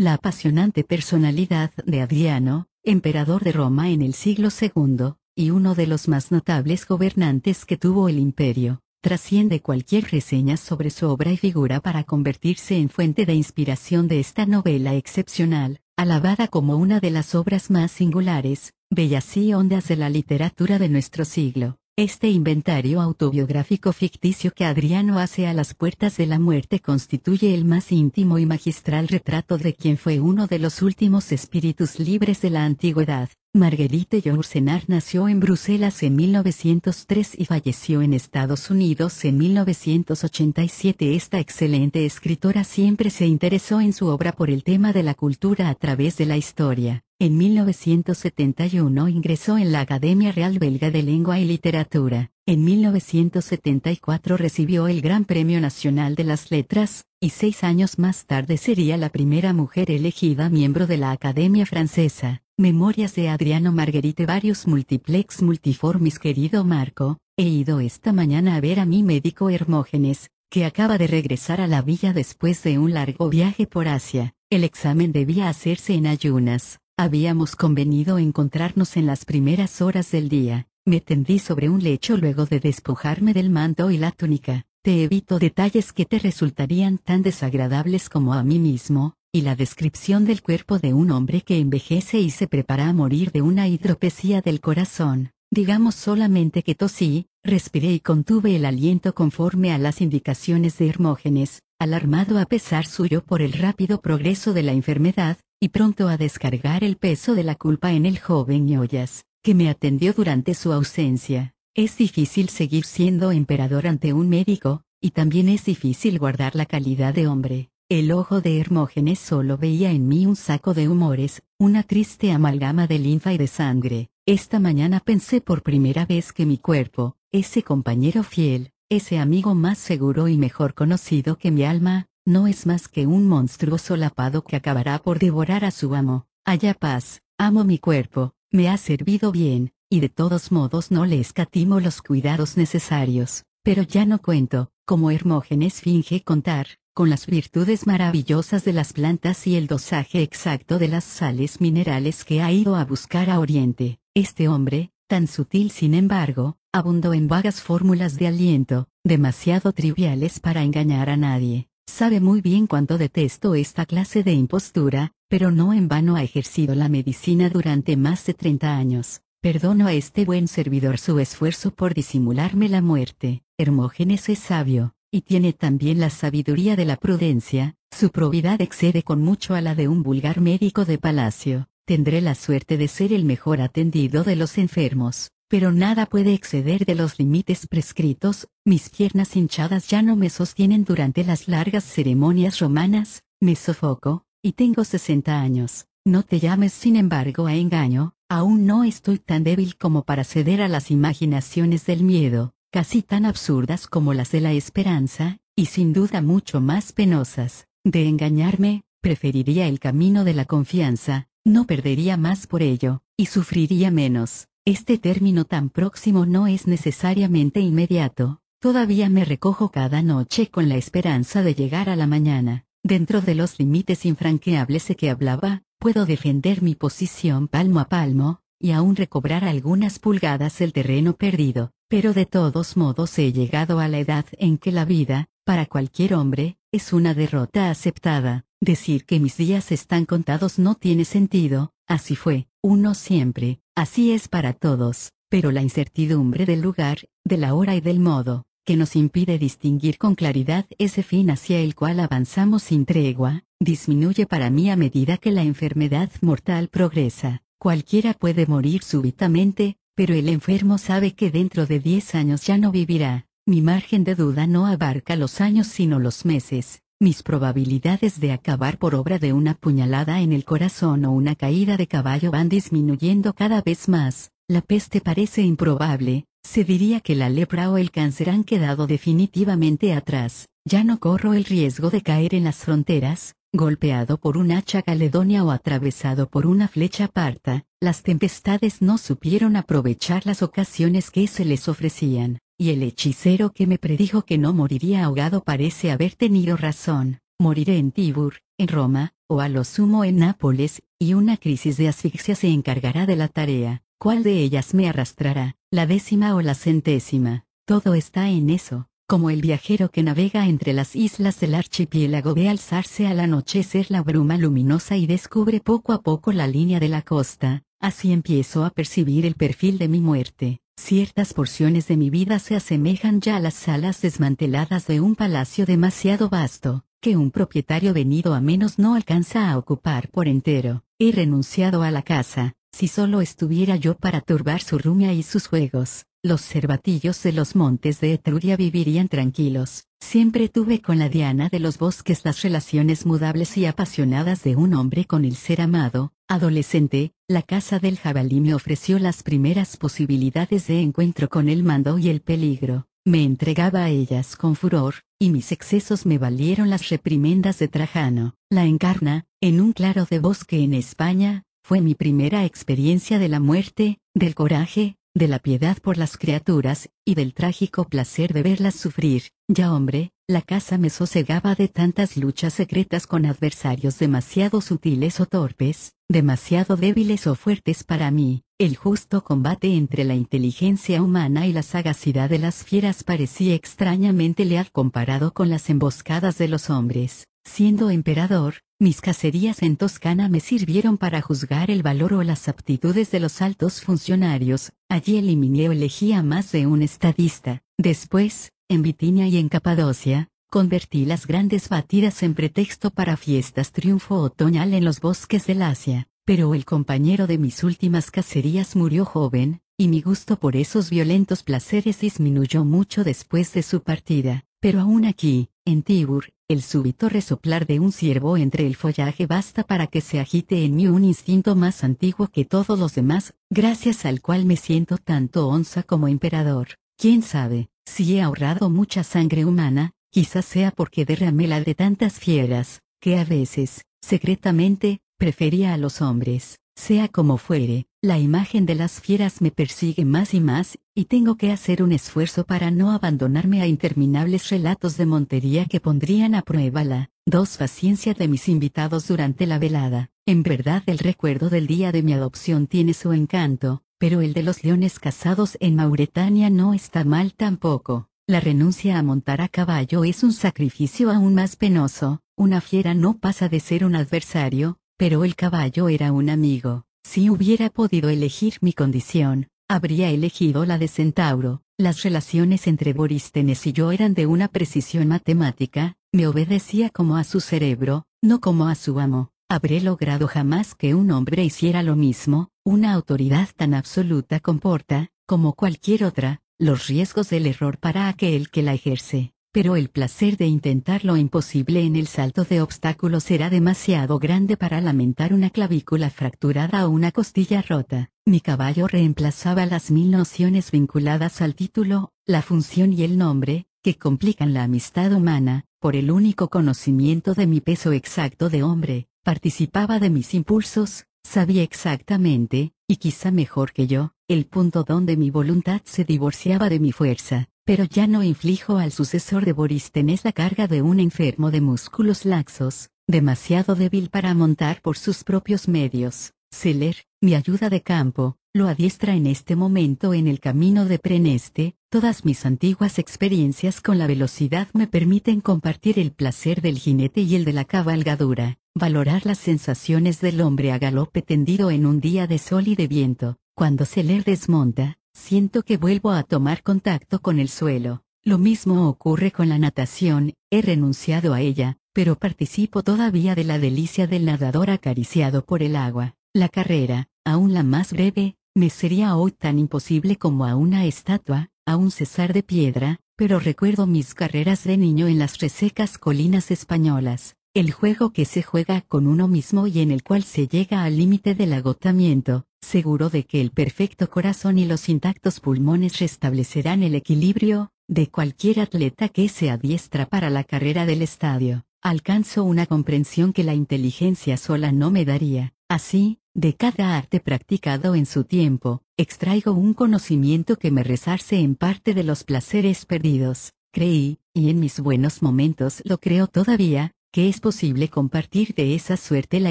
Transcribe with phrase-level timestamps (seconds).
[0.00, 5.86] la apasionante personalidad de Adriano, emperador de Roma en el siglo II, y uno de
[5.86, 11.36] los más notables gobernantes que tuvo el imperio, trasciende cualquier reseña sobre su obra y
[11.36, 17.10] figura para convertirse en fuente de inspiración de esta novela excepcional, alabada como una de
[17.10, 21.76] las obras más singulares, bellas y hondas de la literatura de nuestro siglo.
[22.00, 27.66] Este inventario autobiográfico ficticio que Adriano hace a las puertas de la muerte constituye el
[27.66, 32.48] más íntimo y magistral retrato de quien fue uno de los últimos espíritus libres de
[32.48, 33.28] la antigüedad.
[33.52, 41.14] Marguerite Yourcenar nació en Bruselas en 1903 y falleció en Estados Unidos en 1987.
[41.14, 45.68] Esta excelente escritora siempre se interesó en su obra por el tema de la cultura
[45.68, 47.04] a través de la historia.
[47.22, 52.30] En 1971 ingresó en la Academia Real Belga de Lengua y Literatura.
[52.46, 58.56] En 1974 recibió el Gran Premio Nacional de las Letras, y seis años más tarde
[58.56, 62.40] sería la primera mujer elegida miembro de la Academia Francesa.
[62.56, 68.80] Memorias de Adriano Marguerite Varios Multiplex Multiformis Querido Marco, he ido esta mañana a ver
[68.80, 73.28] a mi médico Hermógenes, que acaba de regresar a la villa después de un largo
[73.28, 74.32] viaje por Asia.
[74.48, 76.80] El examen debía hacerse en ayunas.
[77.02, 80.68] Habíamos convenido encontrarnos en las primeras horas del día.
[80.84, 84.66] Me tendí sobre un lecho luego de despojarme del manto y la túnica.
[84.82, 90.26] Te evito detalles que te resultarían tan desagradables como a mí mismo, y la descripción
[90.26, 94.42] del cuerpo de un hombre que envejece y se prepara a morir de una hidropesía
[94.42, 95.30] del corazón.
[95.50, 101.62] Digamos solamente que tosí, respiré y contuve el aliento conforme a las indicaciones de Hermógenes,
[101.78, 106.82] alarmado a pesar suyo por el rápido progreso de la enfermedad, y pronto a descargar
[106.84, 111.54] el peso de la culpa en el joven Ñollas, que me atendió durante su ausencia.
[111.74, 117.12] Es difícil seguir siendo emperador ante un médico, y también es difícil guardar la calidad
[117.12, 117.70] de hombre.
[117.90, 122.86] El ojo de Hermógenes solo veía en mí un saco de humores, una triste amalgama
[122.86, 124.08] de linfa y de sangre.
[124.24, 129.76] Esta mañana pensé por primera vez que mi cuerpo, ese compañero fiel, ese amigo más
[129.76, 134.56] seguro y mejor conocido que mi alma, no es más que un monstruo solapado que
[134.56, 136.26] acabará por devorar a su amo.
[136.44, 141.18] Haya paz, amo mi cuerpo, me ha servido bien, y de todos modos no le
[141.18, 147.86] escatimo los cuidados necesarios, pero ya no cuento, como Hermógenes finge contar, con las virtudes
[147.86, 152.76] maravillosas de las plantas y el dosaje exacto de las sales minerales que ha ido
[152.76, 153.98] a buscar a Oriente.
[154.14, 160.62] Este hombre, tan sutil sin embargo, abundó en vagas fórmulas de aliento, demasiado triviales para
[160.62, 161.69] engañar a nadie.
[161.90, 166.74] Sabe muy bien cuánto detesto esta clase de impostura, pero no en vano ha ejercido
[166.74, 169.20] la medicina durante más de 30 años.
[169.42, 173.42] Perdono a este buen servidor su esfuerzo por disimularme la muerte.
[173.58, 179.20] Hermógenes es sabio, y tiene también la sabiduría de la prudencia, su probidad excede con
[179.20, 181.68] mucho a la de un vulgar médico de palacio.
[181.84, 186.86] Tendré la suerte de ser el mejor atendido de los enfermos, pero nada puede exceder
[186.86, 192.60] de los límites prescritos, mis piernas hinchadas ya no me sostienen durante las largas ceremonias
[192.60, 195.86] romanas, me sofoco, y tengo 60 años.
[196.04, 200.62] No te llames sin embargo a engaño, aún no estoy tan débil como para ceder
[200.62, 205.92] a las imaginaciones del miedo, casi tan absurdas como las de la esperanza, y sin
[205.92, 207.66] duda mucho más penosas.
[207.82, 213.90] De engañarme, preferiría el camino de la confianza, no perdería más por ello, y sufriría
[213.90, 214.46] menos.
[214.70, 220.76] Este término tan próximo no es necesariamente inmediato, todavía me recojo cada noche con la
[220.76, 222.66] esperanza de llegar a la mañana.
[222.84, 228.42] Dentro de los límites infranqueables de que hablaba, puedo defender mi posición palmo a palmo,
[228.60, 233.88] y aún recobrar algunas pulgadas el terreno perdido, pero de todos modos he llegado a
[233.88, 238.44] la edad en que la vida, para cualquier hombre, es una derrota aceptada.
[238.60, 244.28] Decir que mis días están contados no tiene sentido, así fue, uno siempre, así es
[244.28, 248.96] para todos, pero la incertidumbre del lugar, de la hora y del modo, que nos
[248.96, 254.70] impide distinguir con claridad ese fin hacia el cual avanzamos sin tregua, disminuye para mí
[254.70, 257.42] a medida que la enfermedad mortal progresa.
[257.58, 262.72] Cualquiera puede morir súbitamente, pero el enfermo sabe que dentro de 10 años ya no
[262.72, 263.26] vivirá.
[263.46, 266.82] Mi margen de duda no abarca los años sino los meses.
[267.02, 271.78] Mis probabilidades de acabar por obra de una puñalada en el corazón o una caída
[271.78, 274.32] de caballo van disminuyendo cada vez más.
[274.48, 279.94] La peste parece improbable, se diría que la lepra o el cáncer han quedado definitivamente
[279.94, 280.48] atrás.
[280.66, 285.42] Ya no corro el riesgo de caer en las fronteras, golpeado por un hacha caledonia
[285.42, 287.64] o atravesado por una flecha parta.
[287.80, 293.66] Las tempestades no supieron aprovechar las ocasiones que se les ofrecían y el hechicero que
[293.66, 297.20] me predijo que no moriría ahogado parece haber tenido razón.
[297.38, 301.88] moriré en Tibur, en Roma, o a lo sumo en Nápoles, y una crisis de
[301.88, 303.82] asfixia se encargará de la tarea.
[303.98, 307.46] ¿Cuál de ellas me arrastrará, la décima o la centésima?
[307.64, 312.50] Todo está en eso, como el viajero que navega entre las islas del archipiélago ve
[312.50, 317.00] alzarse al anochecer la bruma luminosa y descubre poco a poco la línea de la
[317.00, 320.60] costa, así empiezo a percibir el perfil de mi muerte.
[320.82, 325.66] Ciertas porciones de mi vida se asemejan ya a las salas desmanteladas de un palacio
[325.66, 330.82] demasiado vasto, que un propietario venido a menos no alcanza a ocupar por entero.
[330.98, 335.48] He renunciado a la casa, si solo estuviera yo para turbar su rumia y sus
[335.48, 339.86] juegos, los cervatillos de los montes de Etruria vivirían tranquilos.
[340.00, 344.74] Siempre tuve con la Diana de los bosques las relaciones mudables y apasionadas de un
[344.74, 346.12] hombre con el ser amado.
[346.28, 351.98] Adolescente, la casa del jabalí me ofreció las primeras posibilidades de encuentro con el mando
[351.98, 352.86] y el peligro.
[353.04, 358.34] Me entregaba a ellas con furor, y mis excesos me valieron las reprimendas de Trajano.
[358.50, 363.40] La encarna, en un claro de bosque en España, fue mi primera experiencia de la
[363.40, 368.74] muerte, del coraje, de la piedad por las criaturas, y del trágico placer de verlas
[368.74, 369.24] sufrir.
[369.48, 375.26] Ya hombre, la casa me sosegaba de tantas luchas secretas con adversarios demasiado sutiles o
[375.26, 381.52] torpes, demasiado débiles o fuertes para mí, el justo combate entre la inteligencia humana y
[381.52, 387.26] la sagacidad de las fieras parecía extrañamente leal comparado con las emboscadas de los hombres.
[387.44, 393.10] Siendo emperador, mis cacerías en Toscana me sirvieron para juzgar el valor o las aptitudes
[393.10, 397.62] de los altos funcionarios, allí eliminé o elegí a más de un estadista.
[397.76, 404.16] Después, en Bitinia y en Capadocia, convertí las grandes batidas en pretexto para fiestas triunfo
[404.16, 406.08] otoñal en los bosques del Asia.
[406.24, 411.42] Pero el compañero de mis últimas cacerías murió joven, y mi gusto por esos violentos
[411.42, 414.46] placeres disminuyó mucho después de su partida.
[414.58, 419.64] Pero aún aquí, en Tibur, el súbito resoplar de un ciervo entre el follaje basta
[419.64, 424.04] para que se agite en mí un instinto más antiguo que todos los demás, gracias
[424.04, 426.68] al cual me siento tanto onza como emperador.
[426.96, 432.18] Quién sabe, si he ahorrado mucha sangre humana, quizás sea porque derramé la de tantas
[432.18, 436.59] fieras, que a veces, secretamente, prefería a los hombres.
[436.80, 441.36] Sea como fuere, la imagen de las fieras me persigue más y más, y tengo
[441.36, 446.40] que hacer un esfuerzo para no abandonarme a interminables relatos de montería que pondrían a
[446.40, 450.10] prueba la dos paciencia de mis invitados durante la velada.
[450.24, 454.42] En verdad el recuerdo del día de mi adopción tiene su encanto, pero el de
[454.42, 458.08] los leones cazados en Mauretania no está mal tampoco.
[458.26, 463.18] La renuncia a montar a caballo es un sacrificio aún más penoso, una fiera no
[463.18, 466.84] pasa de ser un adversario, pero el caballo era un amigo.
[467.02, 471.62] Si hubiera podido elegir mi condición, habría elegido la de centauro.
[471.78, 477.24] Las relaciones entre Borístenes y yo eran de una precisión matemática, me obedecía como a
[477.24, 479.30] su cerebro, no como a su amo.
[479.48, 485.54] Habré logrado jamás que un hombre hiciera lo mismo, una autoridad tan absoluta comporta, como
[485.54, 490.46] cualquier otra, los riesgos del error para aquel que la ejerce pero el placer de
[490.46, 496.10] intentar lo imposible en el salto de obstáculos será demasiado grande para lamentar una clavícula
[496.10, 498.10] fracturada o una costilla rota.
[498.24, 503.96] Mi caballo reemplazaba las mil nociones vinculadas al título, la función y el nombre, que
[503.96, 509.98] complican la amistad humana, por el único conocimiento de mi peso exacto de hombre, participaba
[509.98, 515.80] de mis impulsos, sabía exactamente, y quizá mejor que yo, el punto donde mi voluntad
[515.84, 520.66] se divorciaba de mi fuerza, pero ya no inflijo al sucesor de Borístenes la carga
[520.66, 526.32] de un enfermo de músculos laxos, demasiado débil para montar por sus propios medios.
[526.50, 531.76] Seller, mi ayuda de campo, lo adiestra en este momento en el camino de Preneste,
[531.90, 537.36] todas mis antiguas experiencias con la velocidad me permiten compartir el placer del jinete y
[537.36, 542.26] el de la cabalgadura, valorar las sensaciones del hombre a galope tendido en un día
[542.26, 547.38] de sol y de viento, cuando Seller desmonta, Siento que vuelvo a tomar contacto con
[547.38, 548.02] el suelo.
[548.22, 553.58] Lo mismo ocurre con la natación, he renunciado a ella, pero participo todavía de la
[553.58, 556.14] delicia del nadador acariciado por el agua.
[556.32, 561.50] La carrera, aún la más breve, me sería hoy tan imposible como a una estatua,
[561.66, 566.50] a un cesar de piedra, pero recuerdo mis carreras de niño en las resecas colinas
[566.50, 570.84] españolas, el juego que se juega con uno mismo y en el cual se llega
[570.84, 576.82] al límite del agotamiento, seguro de que el perfecto corazón y los intactos pulmones restablecerán
[576.82, 581.64] el equilibrio, de cualquier atleta que se adiestra para la carrera del estadio.
[581.82, 585.54] Alcanzo una comprensión que la inteligencia sola no me daría.
[585.68, 591.56] Así, de cada arte practicado en su tiempo, extraigo un conocimiento que me resarce en
[591.56, 593.54] parte de los placeres perdidos.
[593.72, 598.96] Creí, y en mis buenos momentos lo creo todavía, que es posible compartir de esa
[598.96, 599.50] suerte la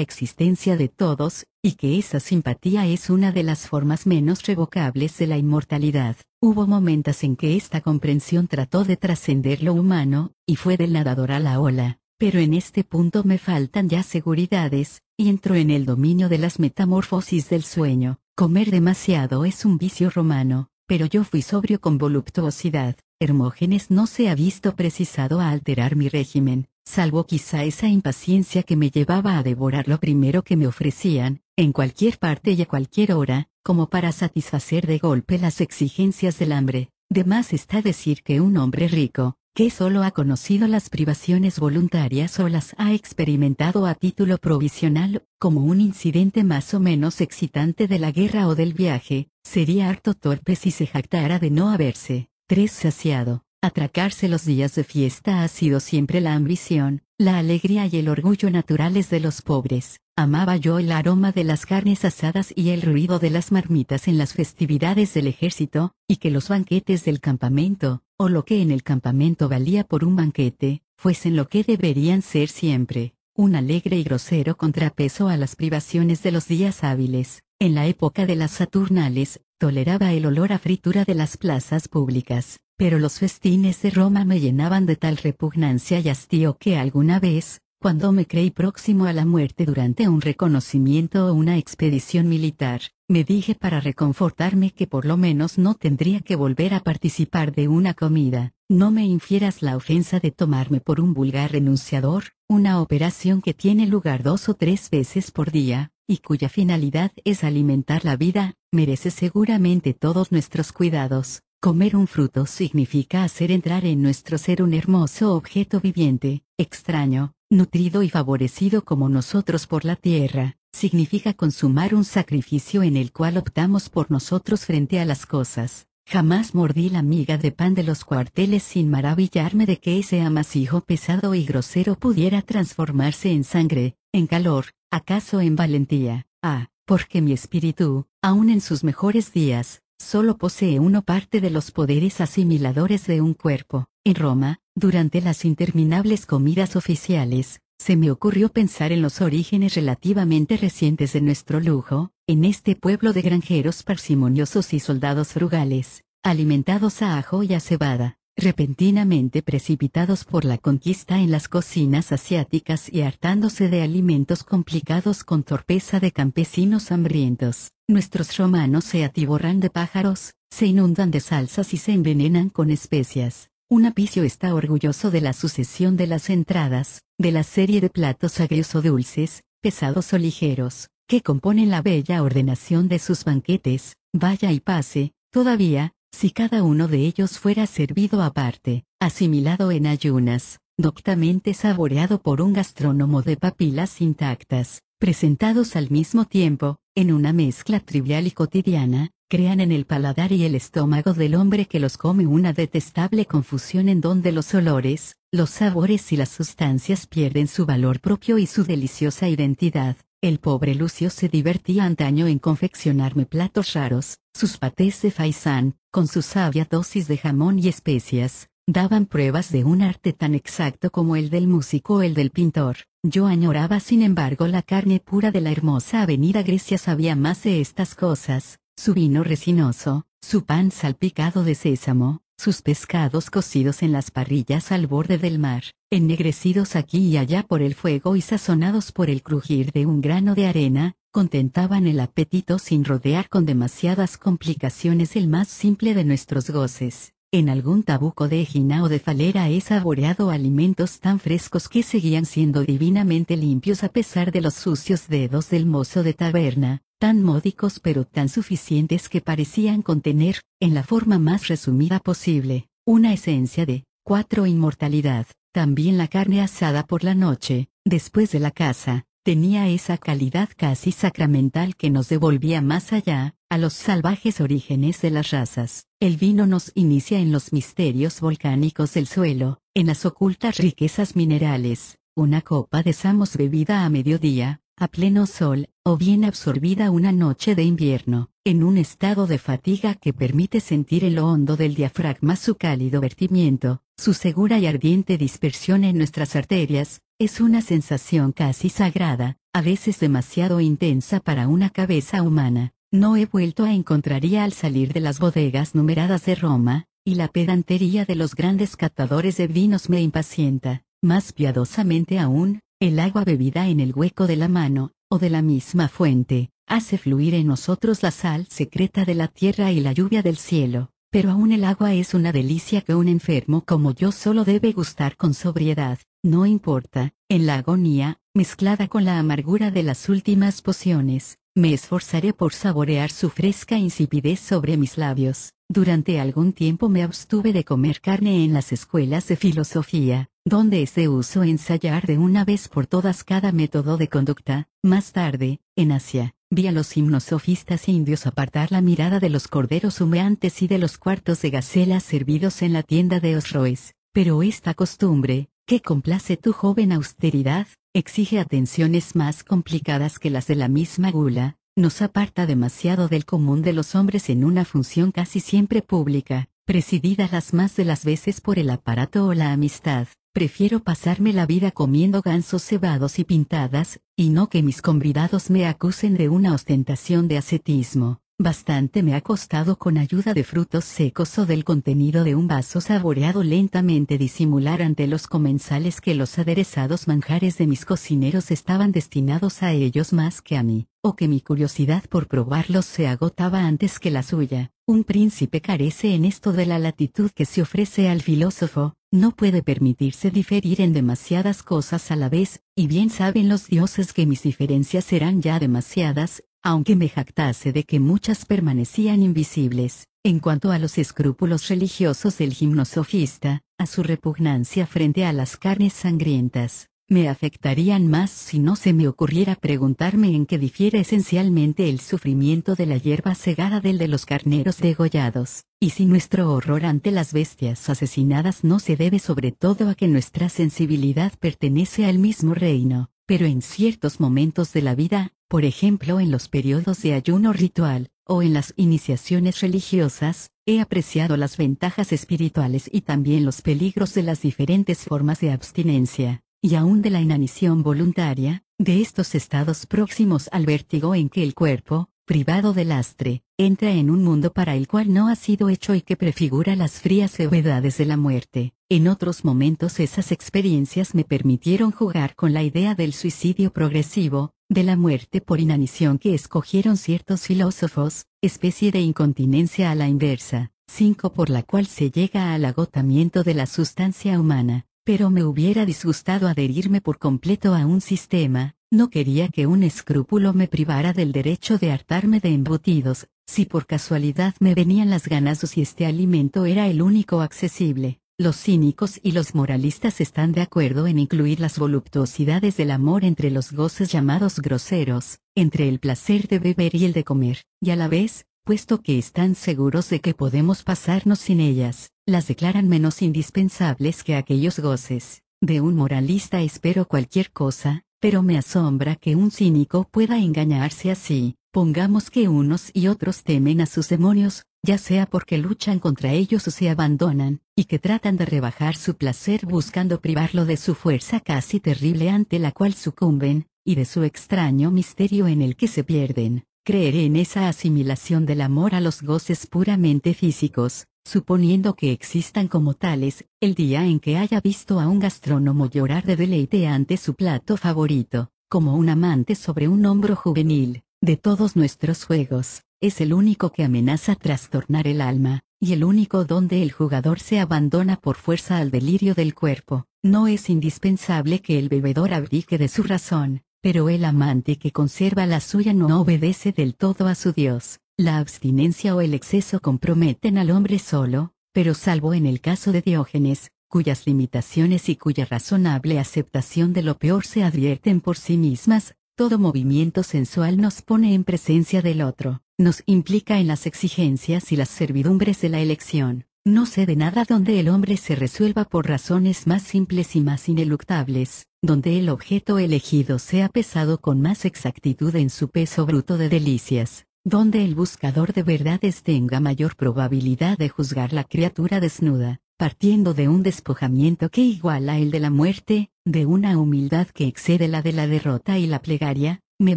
[0.00, 5.26] existencia de todos, y que esa simpatía es una de las formas menos revocables de
[5.26, 6.16] la inmortalidad.
[6.40, 11.32] Hubo momentos en que esta comprensión trató de trascender lo humano, y fue del nadador
[11.32, 15.84] a la ola, pero en este punto me faltan ya seguridades, y entro en el
[15.84, 18.20] dominio de las metamorfosis del sueño.
[18.36, 22.96] Comer demasiado es un vicio romano, pero yo fui sobrio con voluptuosidad.
[23.20, 28.76] Hermógenes no se ha visto precisado a alterar mi régimen, salvo quizá esa impaciencia que
[28.76, 33.12] me llevaba a devorar lo primero que me ofrecían, en cualquier parte y a cualquier
[33.12, 36.90] hora, como para satisfacer de golpe las exigencias del hambre.
[37.08, 42.38] De más está decir que un hombre rico, que solo ha conocido las privaciones voluntarias
[42.38, 47.98] o las ha experimentado a título provisional, como un incidente más o menos excitante de
[47.98, 52.70] la guerra o del viaje, sería harto torpe si se jactara de no haberse, tres
[52.70, 53.44] saciado.
[53.62, 58.50] Atracarse los días de fiesta ha sido siempre la ambición, la alegría y el orgullo
[58.50, 60.00] naturales de los pobres.
[60.16, 64.16] Amaba yo el aroma de las carnes asadas y el ruido de las marmitas en
[64.16, 68.82] las festividades del ejército, y que los banquetes del campamento, o lo que en el
[68.82, 74.56] campamento valía por un banquete, fuesen lo que deberían ser siempre, un alegre y grosero
[74.56, 77.42] contrapeso a las privaciones de los días hábiles.
[77.58, 82.58] En la época de las Saturnales, toleraba el olor a fritura de las plazas públicas,
[82.80, 87.60] pero los festines de Roma me llenaban de tal repugnancia y hastío que alguna vez,
[87.78, 93.22] cuando me creí próximo a la muerte durante un reconocimiento o una expedición militar, me
[93.22, 97.92] dije para reconfortarme que por lo menos no tendría que volver a participar de una
[97.92, 98.54] comida.
[98.70, 103.86] No me infieras la ofensa de tomarme por un vulgar renunciador, una operación que tiene
[103.86, 109.10] lugar dos o tres veces por día, y cuya finalidad es alimentar la vida, merece
[109.10, 111.42] seguramente todos nuestros cuidados.
[111.62, 118.02] Comer un fruto significa hacer entrar en nuestro ser un hermoso objeto viviente, extraño, nutrido
[118.02, 123.90] y favorecido como nosotros por la tierra, significa consumar un sacrificio en el cual optamos
[123.90, 125.86] por nosotros frente a las cosas.
[126.06, 130.80] Jamás mordí la miga de pan de los cuarteles sin maravillarme de que ese amasijo
[130.80, 136.26] pesado y grosero pudiera transformarse en sangre, en calor, acaso en valentía.
[136.40, 141.70] Ah, porque mi espíritu, aun en sus mejores días, solo posee uno parte de los
[141.70, 143.86] poderes asimiladores de un cuerpo.
[144.04, 150.56] En Roma, durante las interminables comidas oficiales, se me ocurrió pensar en los orígenes relativamente
[150.56, 157.18] recientes de nuestro lujo, en este pueblo de granjeros parsimoniosos y soldados frugales, alimentados a
[157.18, 163.68] ajo y a cebada, repentinamente precipitados por la conquista en las cocinas asiáticas y hartándose
[163.68, 167.70] de alimentos complicados con torpeza de campesinos hambrientos.
[167.86, 173.50] Nuestros romanos se atiborran de pájaros, se inundan de salsas y se envenenan con especias.
[173.68, 178.40] Un apicio está orgulloso de la sucesión de las entradas, de la serie de platos
[178.40, 184.50] agrios o dulces, pesados o ligeros, que componen la bella ordenación de sus banquetes, vaya
[184.50, 191.54] y pase, todavía, si cada uno de ellos fuera servido aparte, asimilado en ayunas, doctamente
[191.54, 198.26] saboreado por un gastrónomo de papilas intactas, presentados al mismo tiempo, en una mezcla trivial
[198.26, 202.52] y cotidiana, crean en el paladar y el estómago del hombre que los come una
[202.52, 208.38] detestable confusión en donde los olores, los sabores y las sustancias pierden su valor propio
[208.38, 214.58] y su deliciosa identidad, el pobre Lucio se divertía antaño en confeccionarme platos raros, sus
[214.58, 219.80] patés de faisán, con su sabia dosis de jamón y especias, daban pruebas de un
[219.80, 222.76] arte tan exacto como el del músico o el del pintor.
[223.02, 227.62] Yo añoraba sin embargo la carne pura de la hermosa avenida Grecia sabía más de
[227.62, 234.10] estas cosas, su vino resinoso, su pan salpicado de sésamo, sus pescados cocidos en las
[234.10, 239.10] parrillas al borde del mar, ennegrecidos aquí y allá por el fuego y sazonados por
[239.10, 245.16] el crujir de un grano de arena, contentaban el apetito sin rodear con demasiadas complicaciones
[245.16, 247.12] el más simple de nuestros goces.
[247.32, 252.24] En algún tabuco de ejina o de falera he saboreado alimentos tan frescos que seguían
[252.24, 257.78] siendo divinamente limpios a pesar de los sucios dedos del mozo de taberna, tan módicos
[257.78, 263.84] pero tan suficientes que parecían contener, en la forma más resumida posible, una esencia de,
[264.02, 265.28] cuatro inmortalidad.
[265.52, 270.92] También la carne asada por la noche, después de la casa, tenía esa calidad casi
[270.92, 275.86] sacramental que nos devolvía más allá, a los salvajes orígenes de las razas.
[276.00, 281.98] El vino nos inicia en los misterios volcánicos del suelo, en las ocultas riquezas minerales.
[282.14, 287.54] Una copa de samos bebida a mediodía, a pleno sol, o bien absorbida una noche
[287.54, 292.36] de invierno, en un estado de fatiga que permite sentir en lo hondo del diafragma
[292.36, 298.70] su cálido vertimiento, su segura y ardiente dispersión en nuestras arterias, es una sensación casi
[298.70, 302.72] sagrada, a veces demasiado intensa para una cabeza humana.
[302.90, 307.28] No he vuelto a encontraría al salir de las bodegas numeradas de Roma, y la
[307.28, 313.68] pedantería de los grandes catadores de vinos me impacienta, más piadosamente aún, el agua bebida
[313.68, 318.02] en el hueco de la mano, o de la misma fuente, hace fluir en nosotros
[318.02, 321.92] la sal secreta de la tierra y la lluvia del cielo, pero aún el agua
[321.94, 327.14] es una delicia que un enfermo como yo solo debe gustar con sobriedad, no importa,
[327.28, 333.10] en la agonía, mezclada con la amargura de las últimas pociones, me esforzaré por saborear
[333.10, 335.52] su fresca insipidez sobre mis labios.
[335.68, 340.94] Durante algún tiempo me abstuve de comer carne en las escuelas de filosofía, donde es
[340.94, 344.68] de uso ensayar de una vez por todas cada método de conducta.
[344.82, 350.00] Más tarde, en Asia, vi a los himnosofistas indios apartar la mirada de los corderos
[350.00, 353.94] humeantes y de los cuartos de gacela servidos en la tienda de Osroes.
[354.12, 360.54] Pero esta costumbre, que complace tu joven austeridad, exige atenciones más complicadas que las de
[360.54, 365.40] la misma gula, nos aparta demasiado del común de los hombres en una función casi
[365.40, 370.06] siempre pública, presidida las más de las veces por el aparato o la amistad.
[370.32, 375.66] Prefiero pasarme la vida comiendo gansos cebados y pintadas, y no que mis convidados me
[375.66, 378.20] acusen de una ostentación de ascetismo.
[378.42, 382.80] Bastante me ha costado con ayuda de frutos secos o del contenido de un vaso
[382.80, 389.62] saboreado lentamente disimular ante los comensales que los aderezados manjares de mis cocineros estaban destinados
[389.62, 393.98] a ellos más que a mí, o que mi curiosidad por probarlos se agotaba antes
[393.98, 394.72] que la suya.
[394.86, 399.62] Un príncipe carece en esto de la latitud que se ofrece al filósofo, no puede
[399.62, 404.42] permitirse diferir en demasiadas cosas a la vez, y bien saben los dioses que mis
[404.44, 410.78] diferencias serán ya demasiadas, aunque me jactase de que muchas permanecían invisibles, en cuanto a
[410.78, 418.06] los escrúpulos religiosos del gimnosofista, a su repugnancia frente a las carnes sangrientas, me afectarían
[418.06, 422.98] más si no se me ocurriera preguntarme en qué difiere esencialmente el sufrimiento de la
[422.98, 428.62] hierba cegada del de los carneros degollados, y si nuestro horror ante las bestias asesinadas
[428.62, 433.62] no se debe sobre todo a que nuestra sensibilidad pertenece al mismo reino, pero en
[433.62, 438.52] ciertos momentos de la vida, por ejemplo en los periodos de ayuno ritual, o en
[438.52, 445.04] las iniciaciones religiosas, he apreciado las ventajas espirituales y también los peligros de las diferentes
[445.04, 451.14] formas de abstinencia, y aún de la inanición voluntaria, de estos estados próximos al vértigo
[451.14, 455.26] en que el cuerpo, privado de lastre, entra en un mundo para el cual no
[455.26, 458.72] ha sido hecho y que prefigura las frías fevedades de la muerte.
[458.88, 464.84] En otros momentos esas experiencias me permitieron jugar con la idea del suicidio progresivo, de
[464.84, 471.32] la muerte por inanición que escogieron ciertos filósofos, especie de incontinencia a la inversa, 5
[471.32, 476.46] por la cual se llega al agotamiento de la sustancia humana, pero me hubiera disgustado
[476.46, 481.78] adherirme por completo a un sistema, no quería que un escrúpulo me privara del derecho
[481.78, 486.64] de hartarme de embutidos, si por casualidad me venían las ganas o si este alimento
[486.66, 488.20] era el único accesible.
[488.36, 493.50] Los cínicos y los moralistas están de acuerdo en incluir las voluptuosidades del amor entre
[493.50, 497.96] los goces llamados groseros, entre el placer de beber y el de comer, y a
[497.96, 503.22] la vez, puesto que están seguros de que podemos pasarnos sin ellas, las declaran menos
[503.22, 505.42] indispensables que aquellos goces.
[505.60, 511.56] De un moralista espero cualquier cosa, pero me asombra que un cínico pueda engañarse así.
[511.72, 516.66] Pongamos que unos y otros temen a sus demonios, ya sea porque luchan contra ellos
[516.66, 521.40] o se abandonan, y que tratan de rebajar su placer buscando privarlo de su fuerza
[521.40, 526.04] casi terrible ante la cual sucumben, y de su extraño misterio en el que se
[526.04, 526.64] pierden.
[526.84, 532.94] Creeré en esa asimilación del amor a los goces puramente físicos, suponiendo que existan como
[532.94, 537.34] tales, el día en que haya visto a un gastrónomo llorar de deleite ante su
[537.34, 543.32] plato favorito, como un amante sobre un hombro juvenil, de todos nuestros juegos, es el
[543.32, 548.36] único que amenaza trastornar el alma, y el único donde el jugador se abandona por
[548.36, 550.06] fuerza al delirio del cuerpo.
[550.22, 555.46] No es indispensable que el bebedor abdique de su razón, pero el amante que conserva
[555.46, 558.00] la suya no obedece del todo a su Dios.
[558.20, 563.00] La abstinencia o el exceso comprometen al hombre solo, pero salvo en el caso de
[563.00, 569.14] Diógenes, cuyas limitaciones y cuya razonable aceptación de lo peor se advierten por sí mismas,
[569.36, 574.76] todo movimiento sensual nos pone en presencia del otro, nos implica en las exigencias y
[574.76, 576.44] las servidumbres de la elección.
[576.62, 580.68] No sé de nada donde el hombre se resuelva por razones más simples y más
[580.68, 586.50] ineluctables, donde el objeto elegido sea pesado con más exactitud en su peso bruto de
[586.50, 593.32] delicias, donde el buscador de verdades tenga mayor probabilidad de juzgar la criatura desnuda, partiendo
[593.32, 598.02] de un despojamiento que iguala el de la muerte, de una humildad que excede la
[598.02, 599.96] de la derrota y la plegaria, me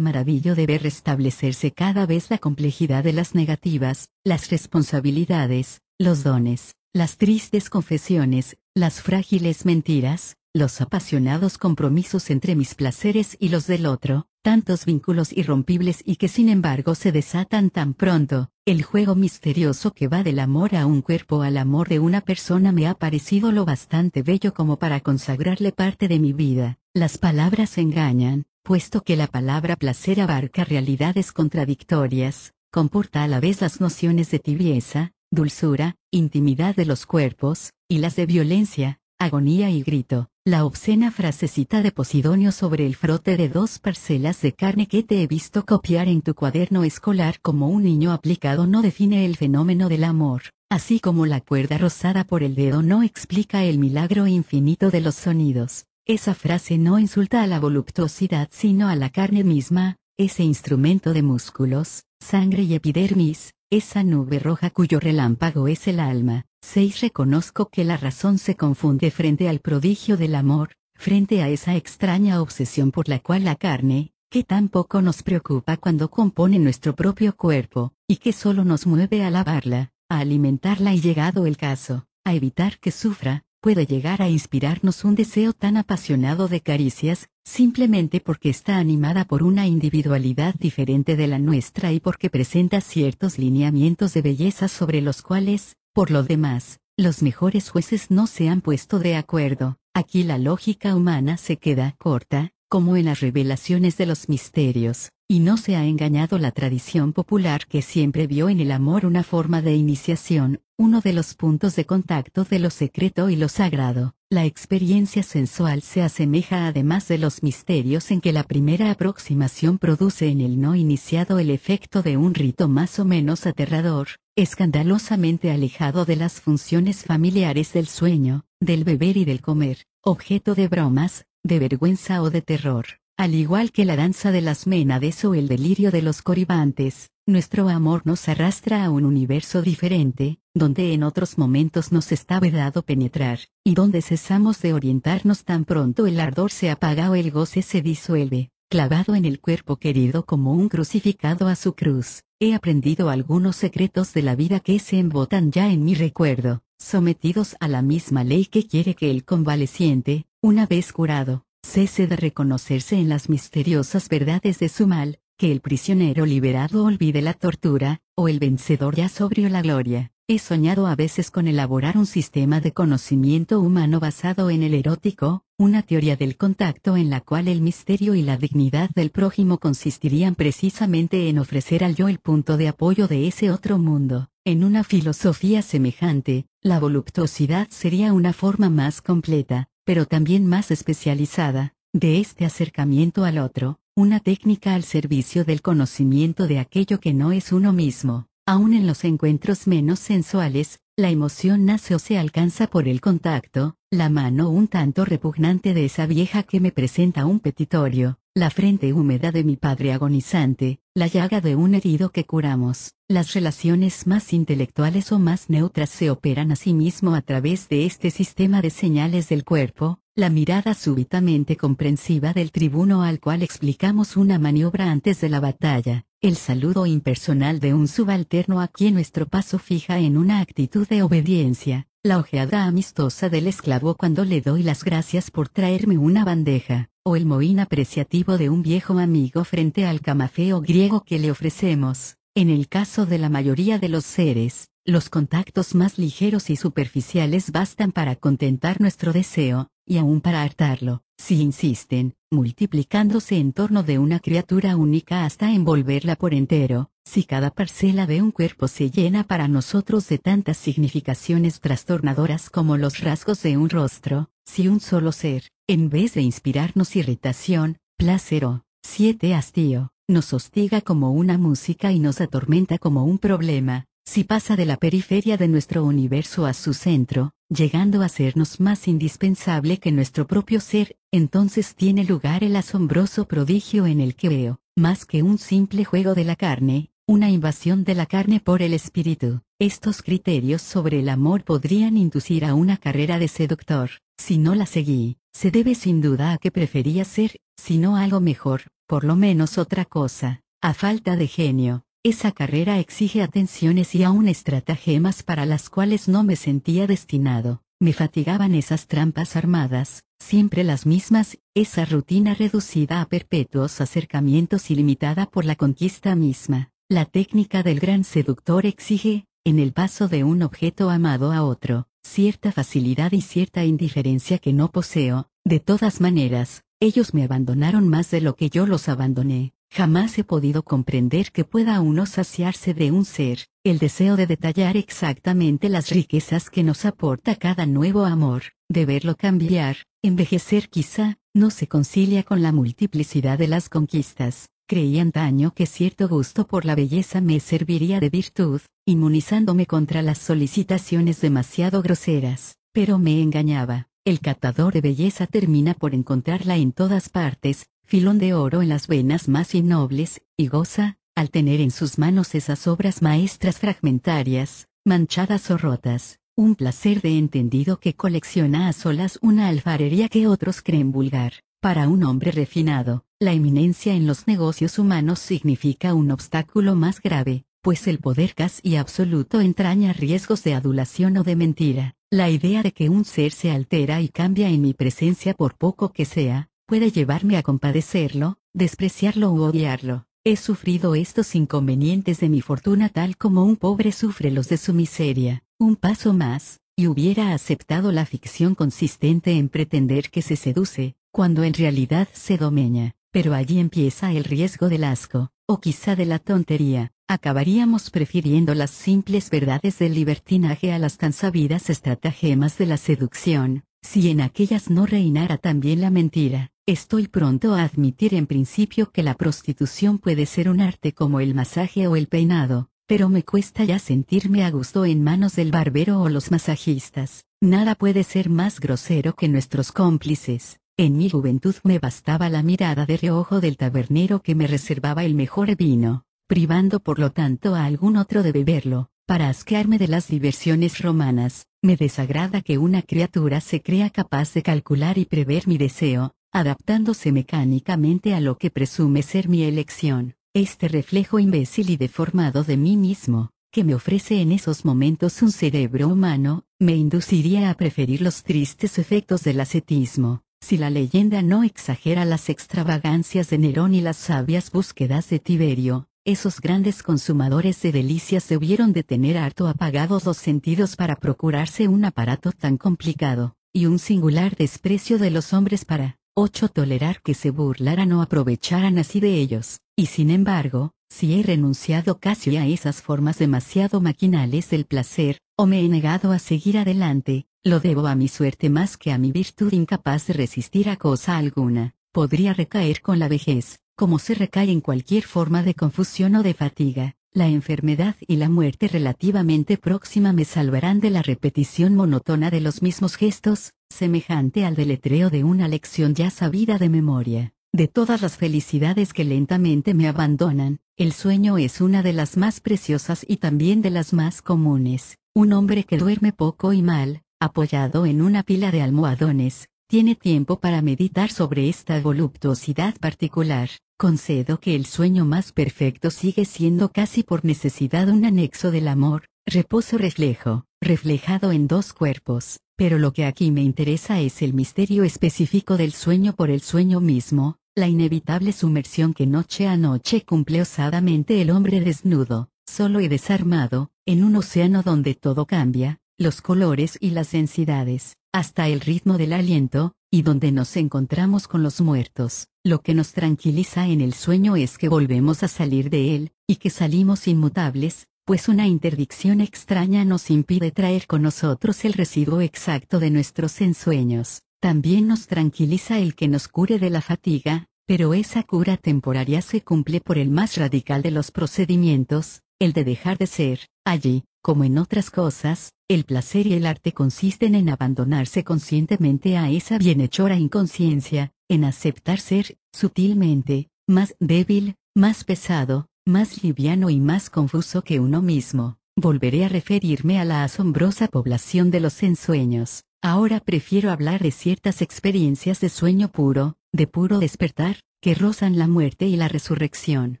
[0.00, 6.74] maravillo de ver restablecerse cada vez la complejidad de las negativas, las responsabilidades, los dones,
[6.94, 13.84] las tristes confesiones, las frágiles mentiras, los apasionados compromisos entre mis placeres y los del
[13.84, 19.92] otro, tantos vínculos irrompibles y que sin embargo se desatan tan pronto, el juego misterioso
[19.92, 23.52] que va del amor a un cuerpo al amor de una persona me ha parecido
[23.52, 26.78] lo bastante bello como para consagrarle parte de mi vida.
[26.92, 33.62] Las palabras engañan, puesto que la palabra placer abarca realidades contradictorias, comporta a la vez
[33.62, 39.82] las nociones de tibieza, dulzura, intimidad de los cuerpos, y las de violencia, agonía y
[39.82, 40.28] grito.
[40.46, 45.22] La obscena frasecita de Posidonio sobre el frote de dos parcelas de carne que te
[45.22, 49.88] he visto copiar en tu cuaderno escolar como un niño aplicado no define el fenómeno
[49.88, 54.90] del amor, así como la cuerda rosada por el dedo no explica el milagro infinito
[54.90, 55.86] de los sonidos.
[56.04, 61.22] Esa frase no insulta a la voluptuosidad sino a la carne misma, ese instrumento de
[61.22, 66.44] músculos, sangre y epidermis, esa nube roja cuyo relámpago es el alma.
[66.64, 67.02] 6.
[67.02, 72.40] Reconozco que la razón se confunde frente al prodigio del amor, frente a esa extraña
[72.40, 77.36] obsesión por la cual la carne, que tan poco nos preocupa cuando compone nuestro propio
[77.36, 82.34] cuerpo, y que solo nos mueve a lavarla, a alimentarla y llegado el caso, a
[82.34, 88.48] evitar que sufra, puede llegar a inspirarnos un deseo tan apasionado de caricias, simplemente porque
[88.48, 94.22] está animada por una individualidad diferente de la nuestra y porque presenta ciertos lineamientos de
[94.22, 99.14] belleza sobre los cuales, por lo demás, los mejores jueces no se han puesto de
[99.14, 99.78] acuerdo.
[99.94, 105.38] Aquí la lógica humana se queda corta, como en las revelaciones de los misterios, y
[105.38, 109.62] no se ha engañado la tradición popular que siempre vio en el amor una forma
[109.62, 114.16] de iniciación, uno de los puntos de contacto de lo secreto y lo sagrado.
[114.30, 120.26] La experiencia sensual se asemeja además de los misterios en que la primera aproximación produce
[120.26, 126.04] en el no iniciado el efecto de un rito más o menos aterrador, escandalosamente alejado
[126.04, 131.60] de las funciones familiares del sueño, del beber y del comer, objeto de bromas, de
[131.60, 132.86] vergüenza o de terror.
[133.16, 137.68] Al igual que la danza de las ménades o el delirio de los coribantes, nuestro
[137.68, 143.38] amor nos arrastra a un universo diferente, donde en otros momentos nos está vedado penetrar,
[143.62, 147.82] y donde cesamos de orientarnos tan pronto el ardor se apaga o el goce se
[147.82, 152.24] disuelve, clavado en el cuerpo querido como un crucificado a su cruz.
[152.40, 157.54] He aprendido algunos secretos de la vida que se embotan ya en mi recuerdo, sometidos
[157.60, 162.96] a la misma ley que quiere que el convaleciente, una vez curado, cese de reconocerse
[162.96, 168.26] en las misteriosas verdades de su mal, que el prisionero liberado olvide la tortura, o
[168.26, 170.10] el vencedor ya sobrio la gloria.
[170.26, 175.43] He soñado a veces con elaborar un sistema de conocimiento humano basado en el erótico,
[175.56, 180.34] una teoría del contacto en la cual el misterio y la dignidad del prójimo consistirían
[180.34, 184.28] precisamente en ofrecer al yo el punto de apoyo de ese otro mundo.
[184.44, 191.74] En una filosofía semejante, la voluptuosidad sería una forma más completa, pero también más especializada,
[191.92, 197.30] de este acercamiento al otro, una técnica al servicio del conocimiento de aquello que no
[197.30, 198.26] es uno mismo.
[198.44, 203.74] Aún en los encuentros menos sensuales, la emoción nace o se alcanza por el contacto,
[203.90, 208.92] la mano un tanto repugnante de esa vieja que me presenta un petitorio, la frente
[208.92, 212.92] húmeda de mi padre agonizante, la llaga de un herido que curamos.
[213.08, 218.62] Las relaciones más intelectuales o más neutras se operan asimismo a través de este sistema
[218.62, 224.92] de señales del cuerpo, la mirada súbitamente comprensiva del tribuno al cual explicamos una maniobra
[224.92, 229.98] antes de la batalla, el saludo impersonal de un subalterno a quien nuestro paso fija
[229.98, 235.32] en una actitud de obediencia, la ojeada amistosa del esclavo cuando le doy las gracias
[235.32, 240.60] por traerme una bandeja, o el mohín apreciativo de un viejo amigo frente al camafeo
[240.60, 242.18] griego que le ofrecemos.
[242.36, 247.52] En el caso de la mayoría de los seres, los contactos más ligeros y superficiales
[247.52, 254.00] bastan para contentar nuestro deseo, y aún para hartarlo, si insisten, multiplicándose en torno de
[254.00, 259.22] una criatura única hasta envolverla por entero, si cada parcela de un cuerpo se llena
[259.22, 265.12] para nosotros de tantas significaciones trastornadoras como los rasgos de un rostro, si un solo
[265.12, 268.44] ser, en vez de inspirarnos irritación, placer
[268.82, 274.54] siete hastío, nos hostiga como una música y nos atormenta como un problema, si pasa
[274.54, 279.92] de la periferia de nuestro universo a su centro, llegando a sernos más indispensable que
[279.92, 285.22] nuestro propio ser, entonces tiene lugar el asombroso prodigio en el que veo, más que
[285.22, 289.40] un simple juego de la carne, una invasión de la carne por el espíritu.
[289.58, 293.90] Estos criterios sobre el amor podrían inducir a una carrera de seductor.
[294.18, 298.20] Si no la seguí, se debe sin duda a que prefería ser, si no algo
[298.20, 300.42] mejor, por lo menos otra cosa.
[300.60, 306.24] A falta de genio, esa carrera exige atenciones y aún estratagemas para las cuales no
[306.24, 307.62] me sentía destinado.
[307.80, 314.74] Me fatigaban esas trampas armadas, siempre las mismas, esa rutina reducida a perpetuos acercamientos y
[314.74, 316.70] limitada por la conquista misma.
[316.88, 321.88] La técnica del gran seductor exige, en el paso de un objeto amado a otro,
[322.02, 328.10] cierta facilidad y cierta indiferencia que no poseo, de todas maneras, ellos me abandonaron más
[328.10, 329.54] de lo que yo los abandoné.
[329.70, 334.76] Jamás he podido comprender que pueda uno saciarse de un ser, el deseo de detallar
[334.76, 341.50] exactamente las riquezas que nos aporta cada nuevo amor, de verlo cambiar, envejecer quizá, no
[341.50, 344.50] se concilia con la multiplicidad de las conquistas.
[344.68, 350.18] Creí antaño que cierto gusto por la belleza me serviría de virtud, inmunizándome contra las
[350.18, 353.88] solicitaciones demasiado groseras, pero me engañaba.
[354.06, 358.86] El catador de belleza termina por encontrarla en todas partes, filón de oro en las
[358.86, 365.50] venas más innobles, y goza, al tener en sus manos esas obras maestras fragmentarias, manchadas
[365.50, 370.92] o rotas, un placer de entendido que colecciona a solas una alfarería que otros creen
[370.92, 371.32] vulgar.
[371.60, 377.46] Para un hombre refinado, la eminencia en los negocios humanos significa un obstáculo más grave,
[377.62, 381.94] pues el poder casi absoluto entraña riesgos de adulación o de mentira.
[382.14, 385.92] La idea de que un ser se altera y cambia en mi presencia por poco
[385.92, 390.06] que sea, puede llevarme a compadecerlo, despreciarlo u odiarlo.
[390.22, 394.74] He sufrido estos inconvenientes de mi fortuna tal como un pobre sufre los de su
[394.74, 395.42] miseria.
[395.58, 401.42] Un paso más, y hubiera aceptado la ficción consistente en pretender que se seduce, cuando
[401.42, 402.94] en realidad se domeña.
[403.10, 406.92] Pero allí empieza el riesgo del asco, o quizá de la tontería.
[407.06, 413.64] Acabaríamos prefiriendo las simples verdades del libertinaje a las tan sabidas estratagemas de la seducción,
[413.82, 416.50] si en aquellas no reinara también la mentira.
[416.64, 421.34] Estoy pronto a admitir en principio que la prostitución puede ser un arte como el
[421.34, 426.00] masaje o el peinado, pero me cuesta ya sentirme a gusto en manos del barbero
[426.00, 427.26] o los masajistas.
[427.42, 430.58] Nada puede ser más grosero que nuestros cómplices.
[430.78, 435.14] En mi juventud me bastaba la mirada de reojo del tabernero que me reservaba el
[435.14, 440.08] mejor vino, privando por lo tanto a algún otro de beberlo, para asquearme de las
[440.08, 441.46] diversiones romanas.
[441.62, 447.12] Me desagrada que una criatura se crea capaz de calcular y prever mi deseo, adaptándose
[447.12, 450.14] mecánicamente a lo que presume ser mi elección.
[450.34, 455.30] Este reflejo imbécil y deformado de mí mismo, que me ofrece en esos momentos un
[455.30, 460.22] cerebro humano, me induciría a preferir los tristes efectos del ascetismo.
[460.40, 465.88] Si la leyenda no exagera las extravagancias de Nerón y las sabias búsquedas de Tiberio,
[466.04, 471.84] esos grandes consumadores de delicias debieron de tener harto apagados los sentidos para procurarse un
[471.84, 476.48] aparato tan complicado, y un singular desprecio de los hombres para 8.
[476.48, 481.98] Tolerar que se burlaran o aprovecharan así de ellos, y sin embargo, si he renunciado
[481.98, 487.26] casi a esas formas demasiado maquinales del placer, o me he negado a seguir adelante,
[487.42, 491.16] lo debo a mi suerte más que a mi virtud incapaz de resistir a cosa
[491.16, 491.74] alguna.
[491.92, 496.34] Podría recaer con la vejez, como se recae en cualquier forma de confusión o de
[496.34, 496.96] fatiga.
[497.12, 502.60] La enfermedad y la muerte relativamente próxima me salvarán de la repetición monótona de los
[502.60, 507.32] mismos gestos, semejante al deletreo de una lección ya sabida de memoria.
[507.52, 512.40] De todas las felicidades que lentamente me abandonan, el sueño es una de las más
[512.40, 514.98] preciosas y también de las más comunes.
[515.14, 520.38] Un hombre que duerme poco y mal, apoyado en una pila de almohadones, tiene tiempo
[520.38, 523.50] para meditar sobre esta voluptuosidad particular.
[523.76, 529.06] Concedo que el sueño más perfecto sigue siendo casi por necesidad un anexo del amor,
[529.26, 534.84] reposo reflejo, reflejado en dos cuerpos, pero lo que aquí me interesa es el misterio
[534.84, 540.42] específico del sueño por el sueño mismo, la inevitable sumersión que noche a noche cumple
[540.42, 546.78] osadamente el hombre desnudo, solo y desarmado, en un océano donde todo cambia, los colores
[546.80, 552.28] y las densidades, hasta el ritmo del aliento, y donde nos encontramos con los muertos.
[552.44, 556.36] Lo que nos tranquiliza en el sueño es que volvemos a salir de él, y
[556.36, 562.78] que salimos inmutables, pues una interdicción extraña nos impide traer con nosotros el residuo exacto
[562.78, 564.22] de nuestros ensueños.
[564.40, 569.42] También nos tranquiliza el que nos cure de la fatiga, pero esa cura temporaria se
[569.42, 574.44] cumple por el más radical de los procedimientos, el de dejar de ser, allí, como
[574.44, 580.16] en otras cosas, el placer y el arte consisten en abandonarse conscientemente a esa bienhechora
[580.16, 587.80] inconsciencia, en aceptar ser, sutilmente, más débil, más pesado, más liviano y más confuso que
[587.80, 588.56] uno mismo.
[588.76, 592.64] volveré a referirme a la asombrosa población de los ensueños.
[592.82, 598.48] Ahora prefiero hablar de ciertas experiencias de sueño puro, de puro despertar, que rozan la
[598.48, 600.00] muerte y la resurrección.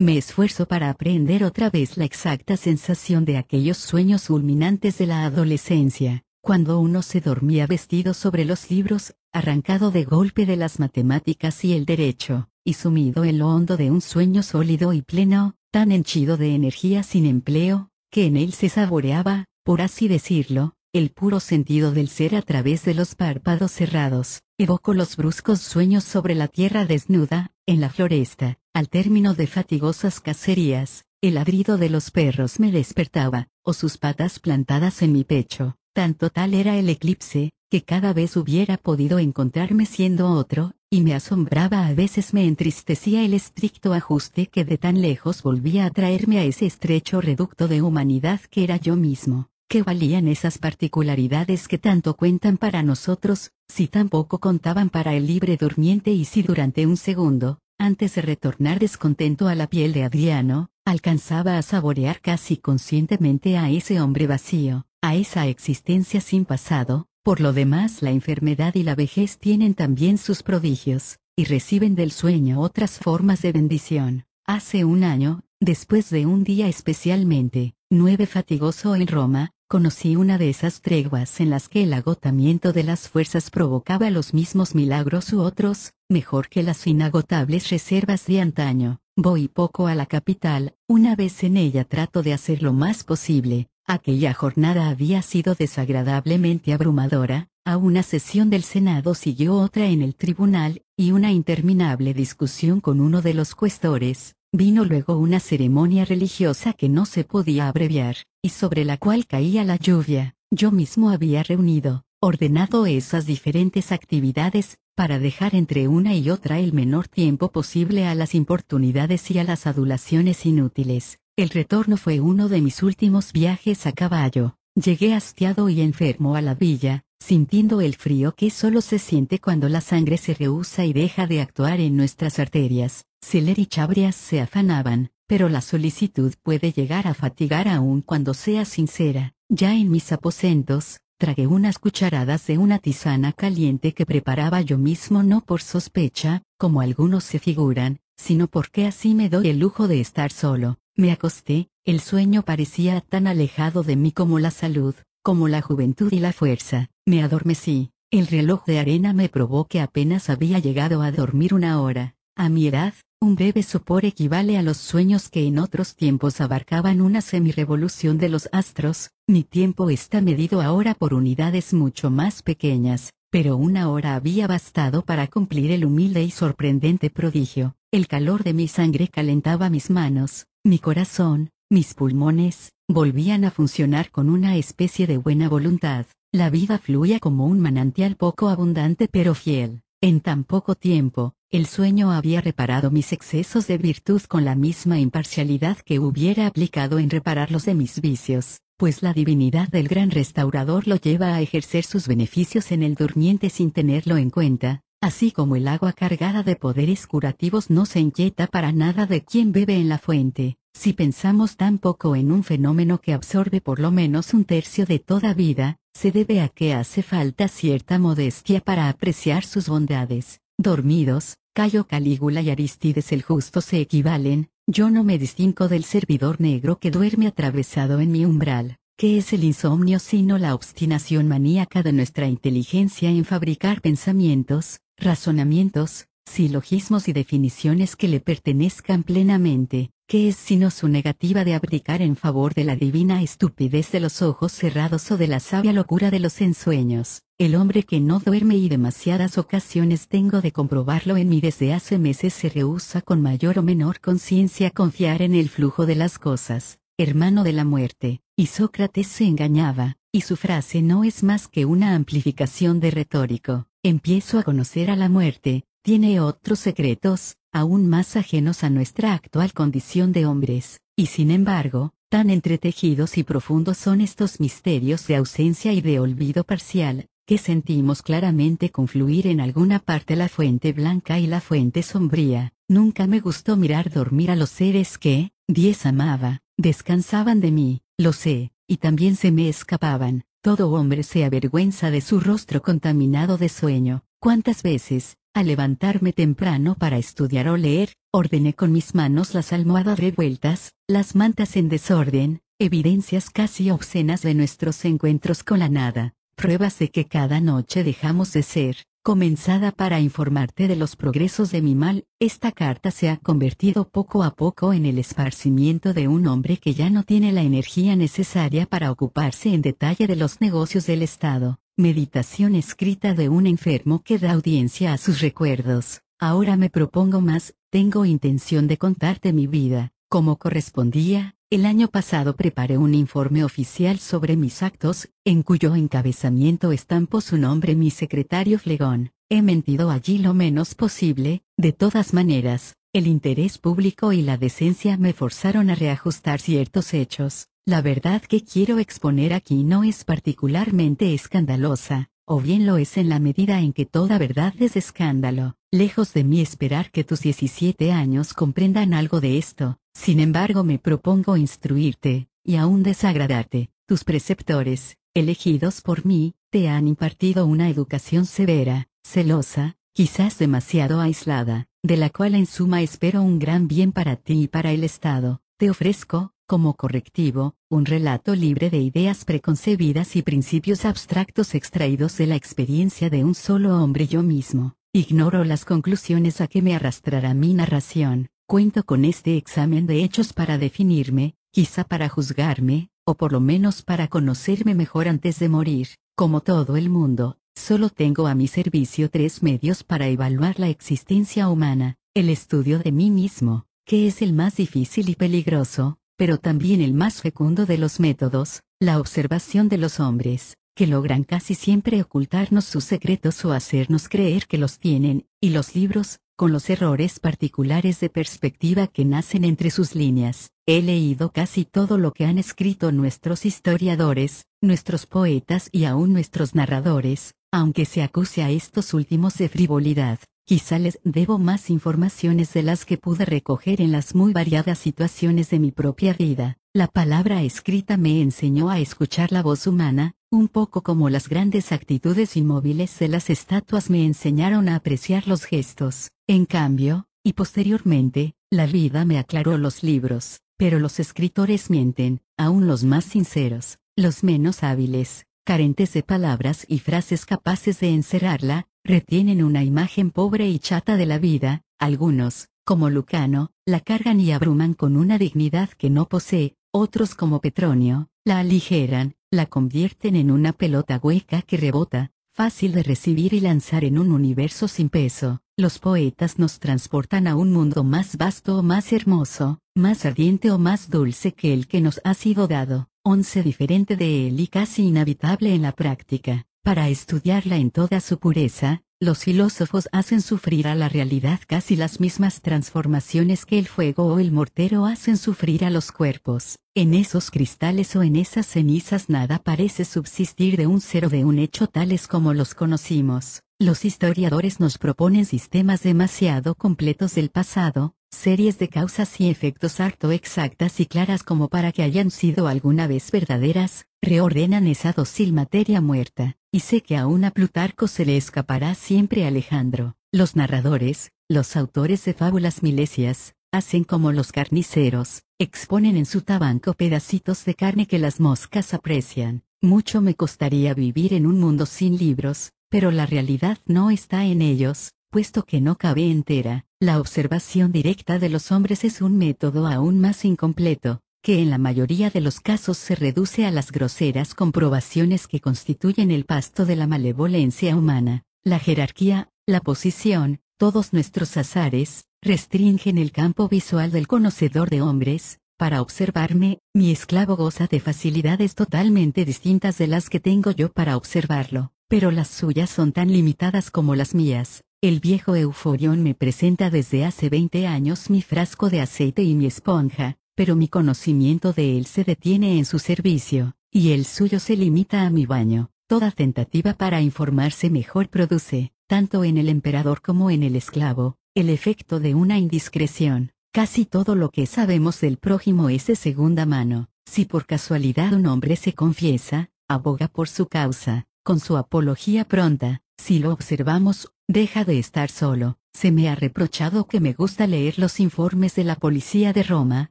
[0.00, 5.24] Me esfuerzo para aprender otra vez la exacta sensación de aquellos sueños fulminantes de la
[5.24, 11.64] adolescencia, cuando uno se dormía vestido sobre los libros, arrancado de golpe de las matemáticas
[11.64, 15.92] y el derecho, y sumido en lo hondo de un sueño sólido y pleno, tan
[15.92, 21.40] henchido de energía sin empleo, que en él se saboreaba, por así decirlo, el puro
[21.40, 24.42] sentido del ser a través de los párpados cerrados.
[24.58, 30.20] Evoco los bruscos sueños sobre la tierra desnuda, en la floresta, al término de fatigosas
[30.20, 35.76] cacerías, el ladrido de los perros me despertaba, o sus patas plantadas en mi pecho,
[35.94, 41.12] tan total era el eclipse, que cada vez hubiera podido encontrarme siendo otro, y me
[41.12, 46.38] asombraba a veces me entristecía el estricto ajuste que de tan lejos volvía a traerme
[46.38, 49.48] a ese estrecho reducto de humanidad que era yo mismo.
[49.68, 55.56] ¿Qué valían esas particularidades que tanto cuentan para nosotros, si tampoco contaban para el libre
[55.56, 60.68] durmiente y si durante un segundo, antes de retornar descontento a la piel de Adriano,
[60.84, 67.40] alcanzaba a saborear casi conscientemente a ese hombre vacío, a esa existencia sin pasado, por
[67.40, 72.60] lo demás la enfermedad y la vejez tienen también sus prodigios, y reciben del sueño
[72.60, 74.24] otras formas de bendición.
[74.46, 80.50] Hace un año, después de un día especialmente, nueve fatigoso en Roma, conocí una de
[80.50, 85.40] esas treguas en las que el agotamiento de las fuerzas provocaba los mismos milagros u
[85.40, 89.00] otros, mejor que las inagotables reservas de antaño.
[89.16, 93.66] Voy poco a la capital, una vez en ella trato de hacer lo más posible,
[93.86, 100.14] Aquella jornada había sido desagradablemente abrumadora, a una sesión del Senado siguió otra en el
[100.14, 106.74] tribunal, y una interminable discusión con uno de los cuestores, vino luego una ceremonia religiosa
[106.74, 110.36] que no se podía abreviar, y sobre la cual caía la lluvia.
[110.52, 116.72] Yo mismo había reunido, ordenado esas diferentes actividades, para dejar entre una y otra el
[116.72, 121.18] menor tiempo posible a las importunidades y a las adulaciones inútiles.
[121.36, 124.56] El retorno fue uno de mis últimos viajes a caballo.
[124.76, 129.68] Llegué hastiado y enfermo a la villa, sintiendo el frío que solo se siente cuando
[129.68, 133.06] la sangre se rehúsa y deja de actuar en nuestras arterias.
[133.22, 138.64] Celer y Chabrias se afanaban, pero la solicitud puede llegar a fatigar aún cuando sea
[138.64, 139.34] sincera.
[139.48, 145.22] Ya en mis aposentos, tragué unas cucharadas de una tisana caliente que preparaba yo mismo
[145.22, 150.00] no por sospecha, como algunos se figuran, sino porque así me doy el lujo de
[150.00, 150.78] estar solo.
[150.96, 156.12] Me acosté, el sueño parecía tan alejado de mí como la salud, como la juventud
[156.12, 156.90] y la fuerza.
[157.06, 161.80] Me adormecí, el reloj de arena me probó que apenas había llegado a dormir una
[161.80, 162.14] hora.
[162.36, 167.00] A mi edad, un breve sopor equivale a los sueños que en otros tiempos abarcaban
[167.00, 173.14] una semirevolución de los astros, mi tiempo está medido ahora por unidades mucho más pequeñas,
[173.30, 177.76] pero una hora había bastado para cumplir el humilde y sorprendente prodigio.
[177.90, 184.10] El calor de mi sangre calentaba mis manos, mi corazón, mis pulmones, volvían a funcionar
[184.10, 186.06] con una especie de buena voluntad.
[186.32, 189.82] La vida fluía como un manantial poco abundante pero fiel.
[190.00, 194.98] En tan poco tiempo, el sueño había reparado mis excesos de virtud con la misma
[194.98, 200.10] imparcialidad que hubiera aplicado en reparar los de mis vicios, pues la divinidad del gran
[200.10, 205.32] restaurador lo lleva a ejercer sus beneficios en el durmiente sin tenerlo en cuenta, Así
[205.32, 209.76] como el agua cargada de poderes curativos no se inquieta para nada de quien bebe
[209.76, 214.34] en la fuente, si pensamos tan poco en un fenómeno que absorbe por lo menos
[214.34, 219.44] un tercio de toda vida, se debe a que hace falta cierta modestia para apreciar
[219.44, 220.40] sus bondades.
[220.58, 226.40] Dormidos, Cayo Calígula y Aristides el Justo se equivalen, yo no me distingo del servidor
[226.40, 228.76] negro que duerme atravesado en mi umbral.
[228.96, 236.06] ¿Qué es el insomnio sino la obstinación maníaca de nuestra inteligencia en fabricar pensamientos, razonamientos,
[236.26, 242.16] silogismos y definiciones que le pertenezcan plenamente, que es sino su negativa de abdicar en
[242.16, 246.20] favor de la divina estupidez de los ojos cerrados o de la sabia locura de
[246.20, 247.22] los ensueños.
[247.38, 251.98] El hombre que no duerme y demasiadas ocasiones tengo de comprobarlo en mí desde hace
[251.98, 256.78] meses se rehúsa con mayor o menor conciencia confiar en el flujo de las cosas,
[256.98, 261.64] hermano de la muerte, y Sócrates se engañaba, y su frase no es más que
[261.64, 263.66] una amplificación de retórico.
[263.82, 269.52] Empiezo a conocer a la muerte, tiene otros secretos, aún más ajenos a nuestra actual
[269.52, 275.74] condición de hombres, y sin embargo, tan entretejidos y profundos son estos misterios de ausencia
[275.74, 281.26] y de olvido parcial, que sentimos claramente confluir en alguna parte la fuente blanca y
[281.26, 282.54] la fuente sombría.
[282.66, 288.14] Nunca me gustó mirar dormir a los seres que, diez amaba, descansaban de mí, lo
[288.14, 290.24] sé, y también se me escapaban.
[290.40, 294.04] Todo hombre se avergüenza de su rostro contaminado de sueño.
[294.24, 299.98] ¿Cuántas veces, al levantarme temprano para estudiar o leer, ordené con mis manos las almohadas
[299.98, 306.78] revueltas, las mantas en desorden, evidencias casi obscenas de nuestros encuentros con la nada, pruebas
[306.78, 311.74] de que cada noche dejamos de ser, comenzada para informarte de los progresos de mi
[311.74, 316.56] mal, esta carta se ha convertido poco a poco en el esparcimiento de un hombre
[316.56, 321.02] que ya no tiene la energía necesaria para ocuparse en detalle de los negocios del
[321.02, 321.58] Estado.
[321.76, 326.02] Meditación escrita de un enfermo que da audiencia a sus recuerdos.
[326.20, 332.36] Ahora me propongo más, tengo intención de contarte mi vida, como correspondía, el año pasado
[332.36, 338.60] preparé un informe oficial sobre mis actos, en cuyo encabezamiento estampo su nombre mi secretario
[338.60, 339.10] Flegón.
[339.28, 344.96] He mentido allí lo menos posible, de todas maneras, el interés público y la decencia
[344.96, 347.48] me forzaron a reajustar ciertos hechos.
[347.66, 353.08] La verdad que quiero exponer aquí no es particularmente escandalosa, o bien lo es en
[353.08, 355.56] la medida en que toda verdad es escándalo.
[355.70, 360.78] Lejos de mí esperar que tus 17 años comprendan algo de esto, sin embargo me
[360.78, 363.70] propongo instruirte, y aún desagradarte.
[363.86, 371.66] Tus preceptores, elegidos por mí, te han impartido una educación severa, celosa, quizás demasiado aislada,
[371.82, 375.40] de la cual en suma espero un gran bien para ti y para el Estado.
[375.56, 382.26] Te ofrezco, como correctivo, un relato libre de ideas preconcebidas y principios abstractos extraídos de
[382.26, 384.74] la experiencia de un solo hombre yo mismo.
[384.92, 390.34] Ignoro las conclusiones a que me arrastrará mi narración, Cuento con este examen de hechos
[390.34, 395.88] para definirme, quizá para juzgarme, o por lo menos para conocerme mejor antes de morir.
[396.14, 401.48] Como todo el mundo, solo tengo a mi servicio tres medios para evaluar la existencia
[401.48, 406.80] humana, el estudio de mí mismo, que es el más difícil y peligroso, pero también
[406.80, 412.00] el más fecundo de los métodos, la observación de los hombres, que logran casi siempre
[412.02, 417.20] ocultarnos sus secretos o hacernos creer que los tienen, y los libros, con los errores
[417.20, 420.50] particulares de perspectiva que nacen entre sus líneas.
[420.66, 426.54] He leído casi todo lo que han escrito nuestros historiadores, nuestros poetas y aún nuestros
[426.54, 430.18] narradores, aunque se acuse a estos últimos de frivolidad.
[430.46, 435.48] Quizá les debo más informaciones de las que pude recoger en las muy variadas situaciones
[435.48, 436.58] de mi propia vida.
[436.74, 441.72] La palabra escrita me enseñó a escuchar la voz humana, un poco como las grandes
[441.72, 446.10] actitudes inmóviles de las estatuas me enseñaron a apreciar los gestos.
[446.26, 452.66] En cambio, y posteriormente, la vida me aclaró los libros, pero los escritores mienten, aún
[452.66, 459.42] los más sinceros, los menos hábiles, carentes de palabras y frases capaces de encerrarla, retienen
[459.42, 464.74] una imagen pobre y chata de la vida, algunos, como Lucano, la cargan y abruman
[464.74, 470.52] con una dignidad que no posee, otros como Petronio, la aligeran, la convierten en una
[470.52, 475.40] pelota hueca que rebota, fácil de recibir y lanzar en un universo sin peso.
[475.56, 480.58] Los poetas nos transportan a un mundo más vasto o más hermoso, más ardiente o
[480.58, 484.82] más dulce que el que nos ha sido dado, once diferente de él y casi
[484.82, 486.46] inhabitable en la práctica.
[486.64, 492.00] Para estudiarla en toda su pureza, los filósofos hacen sufrir a la realidad casi las
[492.00, 496.56] mismas transformaciones que el fuego o el mortero hacen sufrir a los cuerpos.
[496.74, 501.38] En esos cristales o en esas cenizas nada parece subsistir de un cero de un
[501.38, 503.42] hecho tales como los conocimos.
[503.58, 510.12] Los historiadores nos proponen sistemas demasiado completos del pasado, series de causas y efectos harto
[510.12, 515.82] exactas y claras como para que hayan sido alguna vez verdaderas, reordenan esa dócil materia
[515.82, 519.96] muerta, y sé que aún a Plutarco se le escapará siempre Alejandro.
[520.12, 526.74] Los narradores, los autores de fábulas milesias, hacen como los carniceros, exponen en su tabanco
[526.74, 529.42] pedacitos de carne que las moscas aprecian.
[529.60, 534.40] Mucho me costaría vivir en un mundo sin libros, pero la realidad no está en
[534.40, 536.66] ellos, puesto que no cabe entera.
[536.78, 541.56] La observación directa de los hombres es un método aún más incompleto, que en la
[541.56, 546.76] mayoría de los casos se reduce a las groseras comprobaciones que constituyen el pasto de
[546.76, 548.24] la malevolencia humana.
[548.44, 555.38] La jerarquía, la posición, todos nuestros azares, restringen el campo visual del conocedor de hombres,
[555.56, 560.94] para observarme, mi esclavo goza de facilidades totalmente distintas de las que tengo yo para
[560.94, 564.62] observarlo, pero las suyas son tan limitadas como las mías.
[564.82, 569.46] El viejo Euforión me presenta desde hace 20 años mi frasco de aceite y mi
[569.46, 574.56] esponja, pero mi conocimiento de él se detiene en su servicio, y el suyo se
[574.56, 575.70] limita a mi baño.
[575.86, 581.50] Toda tentativa para informarse mejor produce, tanto en el emperador como en el esclavo, el
[581.50, 583.32] efecto de una indiscreción.
[583.52, 586.88] Casi todo lo que sabemos del prójimo es de segunda mano.
[587.06, 592.82] Si por casualidad un hombre se confiesa, aboga por su causa, con su apología pronta,
[592.96, 595.58] si lo observamos, deja de estar solo.
[595.72, 599.90] Se me ha reprochado que me gusta leer los informes de la policía de Roma,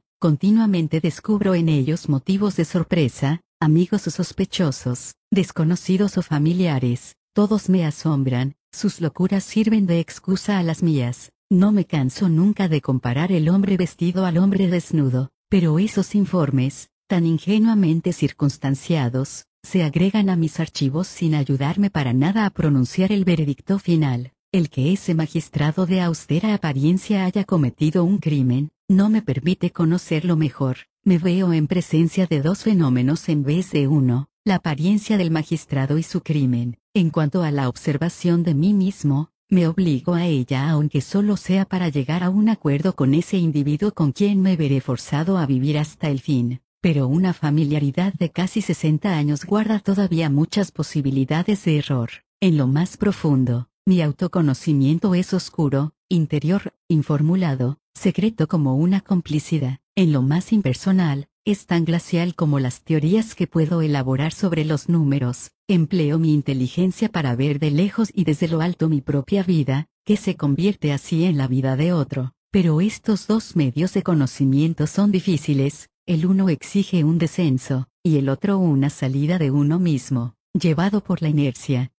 [0.24, 7.84] continuamente descubro en ellos motivos de sorpresa, amigos o sospechosos, desconocidos o familiares, todos me
[7.84, 13.32] asombran, sus locuras sirven de excusa a las mías, no me canso nunca de comparar
[13.32, 20.36] el hombre vestido al hombre desnudo, pero esos informes, tan ingenuamente circunstanciados, se agregan a
[20.36, 24.32] mis archivos sin ayudarme para nada a pronunciar el veredicto final.
[24.52, 30.36] El que ese magistrado de austera apariencia haya cometido un crimen, no me permite conocerlo
[30.36, 35.30] mejor, me veo en presencia de dos fenómenos en vez de uno, la apariencia del
[35.30, 36.78] magistrado y su crimen.
[36.92, 41.64] En cuanto a la observación de mí mismo, me obligo a ella aunque solo sea
[41.64, 45.78] para llegar a un acuerdo con ese individuo con quien me veré forzado a vivir
[45.78, 46.60] hasta el fin.
[46.80, 52.10] Pero una familiaridad de casi 60 años guarda todavía muchas posibilidades de error.
[52.40, 59.78] En lo más profundo, mi autoconocimiento es oscuro, interior, informulado, secreto como una complicidad.
[59.96, 64.88] En lo más impersonal, es tan glacial como las teorías que puedo elaborar sobre los
[64.88, 65.50] números.
[65.68, 70.16] Empleo mi inteligencia para ver de lejos y desde lo alto mi propia vida, que
[70.16, 72.32] se convierte así en la vida de otro.
[72.50, 78.28] Pero estos dos medios de conocimiento son difíciles, el uno exige un descenso, y el
[78.28, 80.34] otro una salida de uno mismo.
[80.52, 81.90] Llevado por la inercia,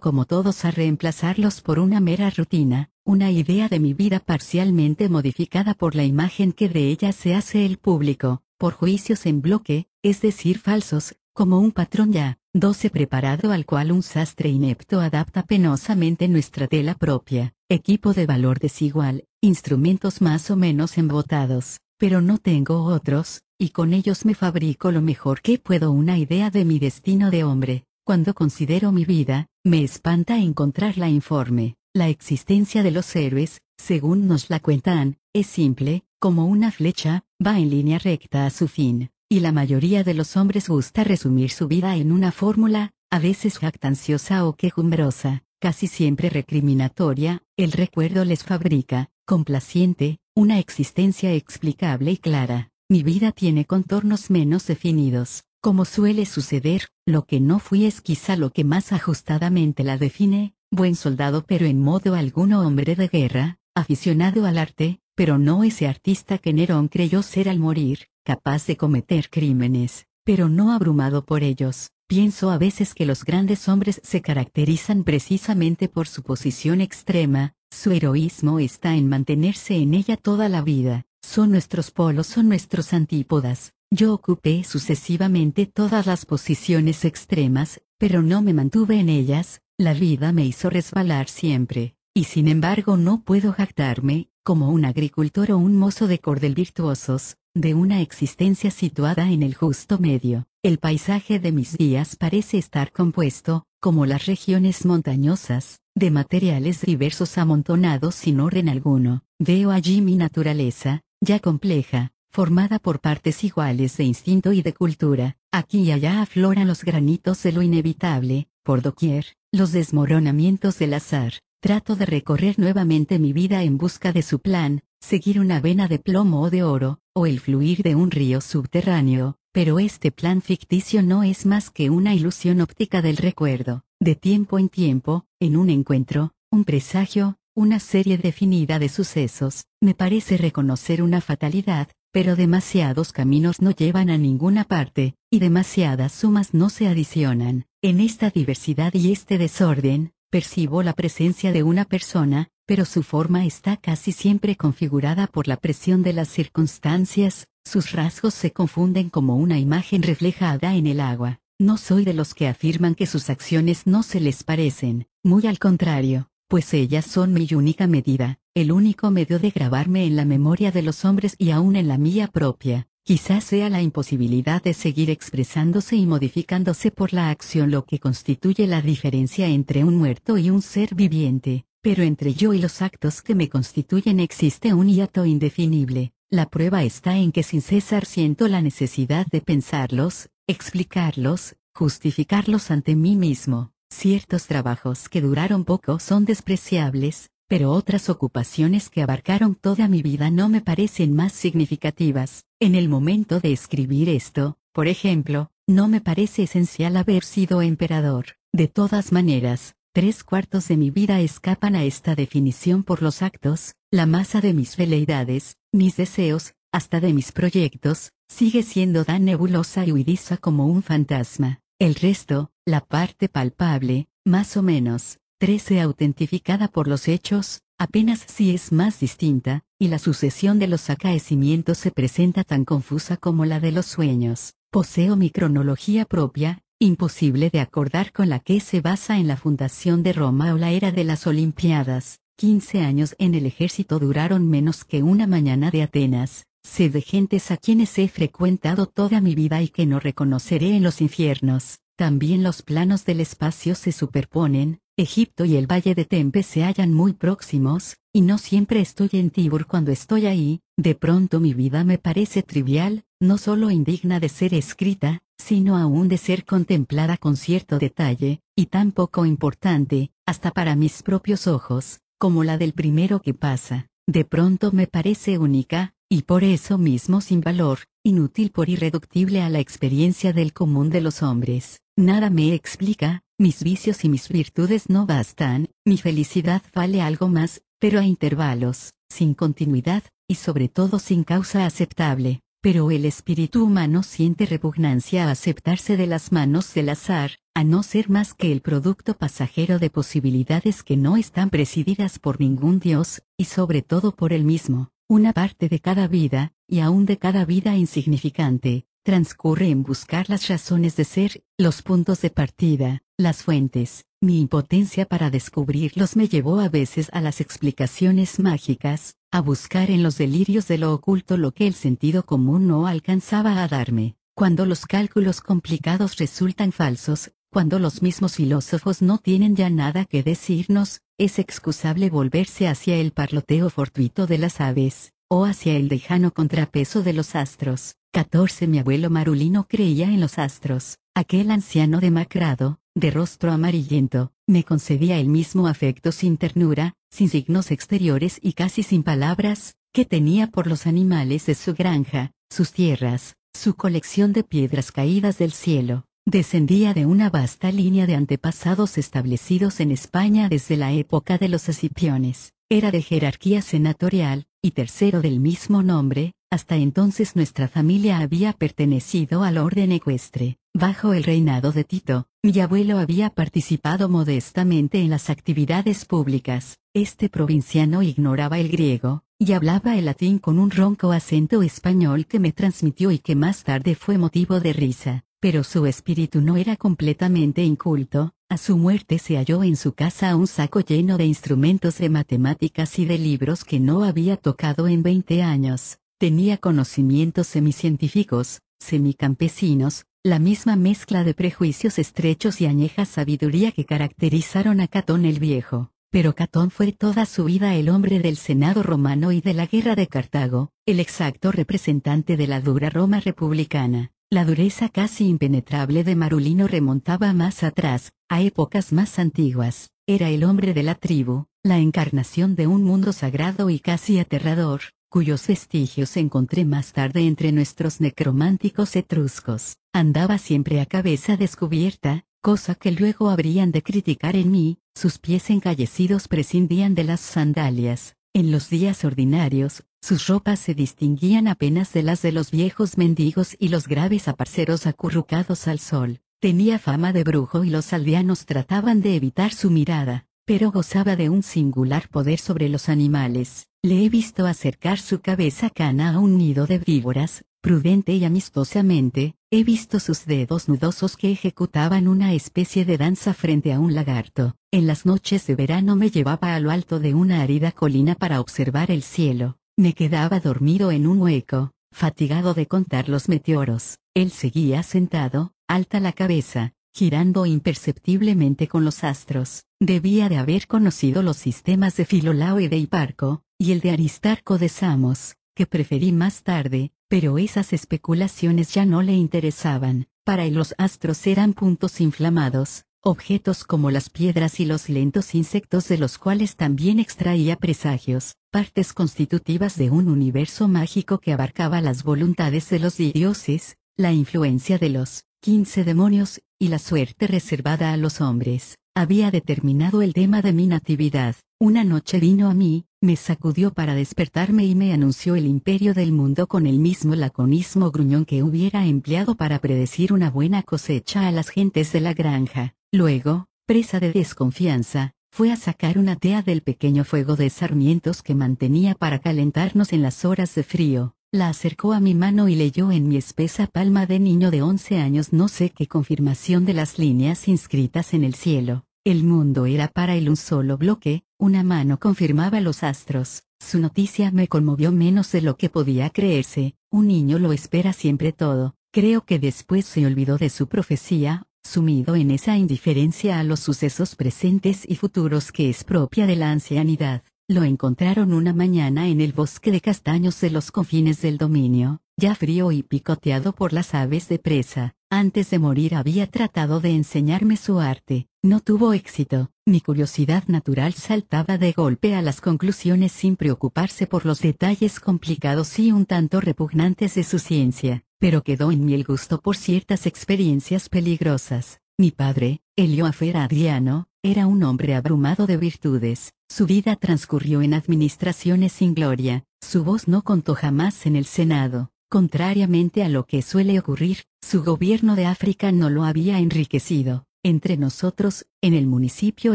[0.00, 5.72] como todos a reemplazarlos por una mera rutina, una idea de mi vida parcialmente modificada
[5.72, 10.20] por la imagen que de ella se hace el público, por juicios en bloque, es
[10.20, 16.28] decir falsos, como un patrón ya, doce preparado al cual un sastre inepto adapta penosamente
[16.28, 22.84] nuestra tela propia, equipo de valor desigual, instrumentos más o menos embotados, pero no tengo
[22.84, 27.30] otros, y con ellos me fabrico lo mejor que puedo una idea de mi destino
[27.30, 27.86] de hombre.
[28.04, 31.76] Cuando considero mi vida, me espanta encontrarla informe.
[31.94, 37.60] La existencia de los héroes, según nos la cuentan, es simple, como una flecha, va
[37.60, 41.68] en línea recta a su fin, y la mayoría de los hombres gusta resumir su
[41.68, 48.42] vida en una fórmula, a veces jactanciosa o quejumbrosa, casi siempre recriminatoria, el recuerdo les
[48.42, 52.72] fabrica, complaciente, una existencia explicable y clara.
[52.88, 58.36] Mi vida tiene contornos menos definidos, como suele suceder, lo que no fui es quizá
[58.36, 63.58] lo que más ajustadamente la define, buen soldado pero en modo alguno hombre de guerra,
[63.72, 68.76] aficionado al arte, pero no ese artista que Nerón creyó ser al morir, capaz de
[68.76, 71.90] cometer crímenes, pero no abrumado por ellos.
[72.08, 77.92] Pienso a veces que los grandes hombres se caracterizan precisamente por su posición extrema, su
[77.92, 83.74] heroísmo está en mantenerse en ella toda la vida, son nuestros polos, son nuestros antípodas.
[83.94, 90.32] Yo ocupé sucesivamente todas las posiciones extremas, pero no me mantuve en ellas, la vida
[90.32, 95.76] me hizo resbalar siempre, y sin embargo no puedo jactarme, como un agricultor o un
[95.76, 100.46] mozo de cordel virtuosos, de una existencia situada en el justo medio.
[100.62, 107.36] El paisaje de mis días parece estar compuesto, como las regiones montañosas, de materiales diversos
[107.36, 109.22] amontonados sin orden alguno.
[109.38, 115.36] Veo allí mi naturaleza, ya compleja, formada por partes iguales de instinto y de cultura.
[115.52, 121.34] Aquí y allá afloran los granitos de lo inevitable, por doquier, los desmoronamientos del azar,
[121.62, 126.00] Trato de recorrer nuevamente mi vida en busca de su plan, seguir una vena de
[126.00, 131.04] plomo o de oro, o el fluir de un río subterráneo, pero este plan ficticio
[131.04, 133.84] no es más que una ilusión óptica del recuerdo.
[134.00, 139.94] De tiempo en tiempo, en un encuentro, un presagio, una serie definida de sucesos, me
[139.94, 146.54] parece reconocer una fatalidad, pero demasiados caminos no llevan a ninguna parte, y demasiadas sumas
[146.54, 147.66] no se adicionan.
[147.82, 153.44] En esta diversidad y este desorden, Percibo la presencia de una persona, pero su forma
[153.44, 159.36] está casi siempre configurada por la presión de las circunstancias, sus rasgos se confunden como
[159.36, 161.40] una imagen reflejada en el agua.
[161.58, 165.58] No soy de los que afirman que sus acciones no se les parecen, muy al
[165.58, 170.70] contrario, pues ellas son mi única medida, el único medio de grabarme en la memoria
[170.70, 172.86] de los hombres y aún en la mía propia.
[173.02, 178.66] Quizás sea la imposibilidad de seguir expresándose y modificándose por la acción lo que constituye
[178.66, 183.22] la diferencia entre un muerto y un ser viviente, pero entre yo y los actos
[183.22, 186.12] que me constituyen existe un hiato indefinible.
[186.28, 192.96] La prueba está en que sin cesar siento la necesidad de pensarlos, explicarlos, justificarlos ante
[192.96, 193.72] mí mismo.
[193.90, 200.30] Ciertos trabajos que duraron poco son despreciables, pero otras ocupaciones que abarcaron toda mi vida
[200.30, 202.46] no me parecen más significativas.
[202.58, 208.24] En el momento de escribir esto, Por ejemplo, no me parece esencial haber sido emperador.
[208.54, 213.74] De todas maneras, tres cuartos de mi vida escapan a esta definición por los actos,
[213.90, 219.84] la masa de mis veleidades, mis deseos, hasta de mis proyectos, sigue siendo tan nebulosa
[219.84, 221.60] y huidiza como un fantasma.
[221.78, 228.54] El resto, la parte palpable, más o menos, trece autentificada por los hechos, apenas si
[228.54, 233.58] es más distinta, y la sucesión de los acaecimientos se presenta tan confusa como la
[233.58, 234.54] de los sueños.
[234.70, 240.04] Poseo mi cronología propia, imposible de acordar con la que se basa en la fundación
[240.04, 242.20] de Roma o la era de las Olimpiadas.
[242.36, 246.46] Quince años en el ejército duraron menos que una mañana de Atenas.
[246.62, 250.84] Sé de gentes a quienes he frecuentado toda mi vida y que no reconoceré en
[250.84, 251.80] los infiernos.
[251.96, 256.92] También los planos del espacio se superponen, Egipto y el valle de Tempe se hallan
[256.92, 261.82] muy próximos, y no siempre estoy en Tibur cuando estoy ahí, de pronto mi vida
[261.82, 267.38] me parece trivial, no solo indigna de ser escrita, sino aún de ser contemplada con
[267.38, 273.22] cierto detalle, y tan poco importante, hasta para mis propios ojos, como la del primero
[273.22, 278.68] que pasa, de pronto me parece única, y por eso mismo sin valor, inútil por
[278.68, 281.81] irreductible a la experiencia del común de los hombres.
[281.96, 287.62] Nada me explica, mis vicios y mis virtudes no bastan, mi felicidad vale algo más,
[287.78, 292.40] pero a intervalos, sin continuidad, y sobre todo sin causa aceptable.
[292.62, 297.82] Pero el espíritu humano siente repugnancia a aceptarse de las manos del azar, a no
[297.82, 303.22] ser más que el producto pasajero de posibilidades que no están presididas por ningún Dios,
[303.36, 304.92] y sobre todo por él mismo.
[305.08, 310.48] Una parte de cada vida, y aún de cada vida insignificante, transcurre en buscar las
[310.48, 314.04] razones de ser, los puntos de partida, las fuentes.
[314.20, 320.02] Mi impotencia para descubrirlos me llevó a veces a las explicaciones mágicas, a buscar en
[320.02, 324.14] los delirios de lo oculto lo que el sentido común no alcanzaba a darme.
[324.34, 330.22] Cuando los cálculos complicados resultan falsos, cuando los mismos filósofos no tienen ya nada que
[330.22, 336.32] decirnos, es excusable volverse hacia el parloteo fortuito de las aves, o hacia el lejano
[336.32, 337.96] contrapeso de los astros.
[338.14, 338.66] 14.
[338.66, 340.98] Mi abuelo Marulino creía en los astros.
[341.14, 347.70] Aquel anciano demacrado, de rostro amarillento, me concedía el mismo afecto sin ternura, sin signos
[347.70, 353.36] exteriores y casi sin palabras, que tenía por los animales de su granja, sus tierras,
[353.54, 356.04] su colección de piedras caídas del cielo.
[356.26, 361.70] Descendía de una vasta línea de antepasados establecidos en España desde la época de los
[361.70, 362.52] escipiones.
[362.68, 369.42] Era de jerarquía senatorial, y tercero del mismo nombre, hasta entonces nuestra familia había pertenecido
[369.42, 370.58] al orden ecuestre.
[370.74, 376.78] Bajo el reinado de Tito, mi abuelo había participado modestamente en las actividades públicas.
[376.92, 382.38] Este provinciano ignoraba el griego, y hablaba el latín con un ronco acento español que
[382.38, 385.24] me transmitió y que más tarde fue motivo de risa.
[385.40, 390.36] Pero su espíritu no era completamente inculto, a su muerte se halló en su casa
[390.36, 395.02] un saco lleno de instrumentos de matemáticas y de libros que no había tocado en
[395.02, 395.98] veinte años.
[396.22, 404.80] Tenía conocimientos semicientíficos, semicampesinos, la misma mezcla de prejuicios estrechos y añeja sabiduría que caracterizaron
[404.80, 405.90] a Catón el Viejo.
[406.12, 409.96] Pero Catón fue toda su vida el hombre del Senado romano y de la guerra
[409.96, 414.12] de Cartago, el exacto representante de la dura Roma republicana.
[414.30, 419.90] La dureza casi impenetrable de Marulino remontaba más atrás, a épocas más antiguas.
[420.06, 424.82] Era el hombre de la tribu, la encarnación de un mundo sagrado y casi aterrador,
[425.12, 429.76] cuyos vestigios encontré más tarde entre nuestros necrománticos etruscos.
[429.92, 435.50] Andaba siempre a cabeza descubierta, cosa que luego habrían de criticar en mí, sus pies
[435.50, 438.16] encallecidos prescindían de las sandalias.
[438.32, 443.54] En los días ordinarios, sus ropas se distinguían apenas de las de los viejos mendigos
[443.58, 446.22] y los graves aparceros acurrucados al sol.
[446.40, 451.28] Tenía fama de brujo y los aldeanos trataban de evitar su mirada, pero gozaba de
[451.28, 453.68] un singular poder sobre los animales.
[453.84, 459.34] Le he visto acercar su cabeza cana a un nido de víboras, prudente y amistosamente,
[459.50, 464.54] he visto sus dedos nudosos que ejecutaban una especie de danza frente a un lagarto.
[464.70, 468.40] En las noches de verano me llevaba a lo alto de una árida colina para
[468.40, 469.58] observar el cielo.
[469.76, 473.98] Me quedaba dormido en un hueco, fatigado de contar los meteoros.
[474.14, 479.64] Él seguía sentado, alta la cabeza, girando imperceptiblemente con los astros.
[479.80, 484.58] Debía de haber conocido los sistemas de Filolao y de Hiparco, y el de Aristarco
[484.58, 490.08] de Samos, que preferí más tarde, pero esas especulaciones ya no le interesaban.
[490.24, 495.86] Para él los astros eran puntos inflamados, objetos como las piedras y los lentos insectos
[495.86, 502.02] de los cuales también extraía presagios, partes constitutivas de un universo mágico que abarcaba las
[502.02, 507.96] voluntades de los dioses, la influencia de los 15 demonios, y la suerte reservada a
[507.96, 511.36] los hombres, había determinado el tema de mi natividad.
[511.64, 516.10] Una noche vino a mí, me sacudió para despertarme y me anunció el imperio del
[516.10, 521.30] mundo con el mismo laconismo gruñón que hubiera empleado para predecir una buena cosecha a
[521.30, 522.74] las gentes de la granja.
[522.90, 528.34] Luego, presa de desconfianza, fue a sacar una tea del pequeño fuego de sarmientos que
[528.34, 531.14] mantenía para calentarnos en las horas de frío.
[531.30, 534.98] La acercó a mi mano y leyó en mi espesa palma de niño de 11
[534.98, 538.84] años no sé qué confirmación de las líneas inscritas en el cielo.
[539.04, 543.42] El mundo era para él un solo bloque, una mano confirmaba los astros.
[543.58, 548.32] Su noticia me conmovió menos de lo que podía creerse, un niño lo espera siempre
[548.32, 548.76] todo.
[548.92, 554.14] Creo que después se olvidó de su profecía, sumido en esa indiferencia a los sucesos
[554.14, 557.24] presentes y futuros que es propia de la ancianidad.
[557.52, 562.34] Lo encontraron una mañana en el bosque de castaños de los confines del dominio, ya
[562.34, 564.94] frío y picoteado por las aves de presa.
[565.10, 568.26] Antes de morir había tratado de enseñarme su arte.
[568.42, 569.50] No tuvo éxito.
[569.66, 575.78] Mi curiosidad natural saltaba de golpe a las conclusiones sin preocuparse por los detalles complicados
[575.78, 580.06] y un tanto repugnantes de su ciencia, pero quedó en mí el gusto por ciertas
[580.06, 581.82] experiencias peligrosas.
[581.98, 588.72] Mi padre, Elioafer Adriano, era un hombre abrumado de virtudes, su vida transcurrió en administraciones
[588.72, 593.80] sin gloria, su voz no contó jamás en el Senado, contrariamente a lo que suele
[593.80, 597.24] ocurrir, su gobierno de África no lo había enriquecido.
[597.42, 599.54] Entre nosotros, en el municipio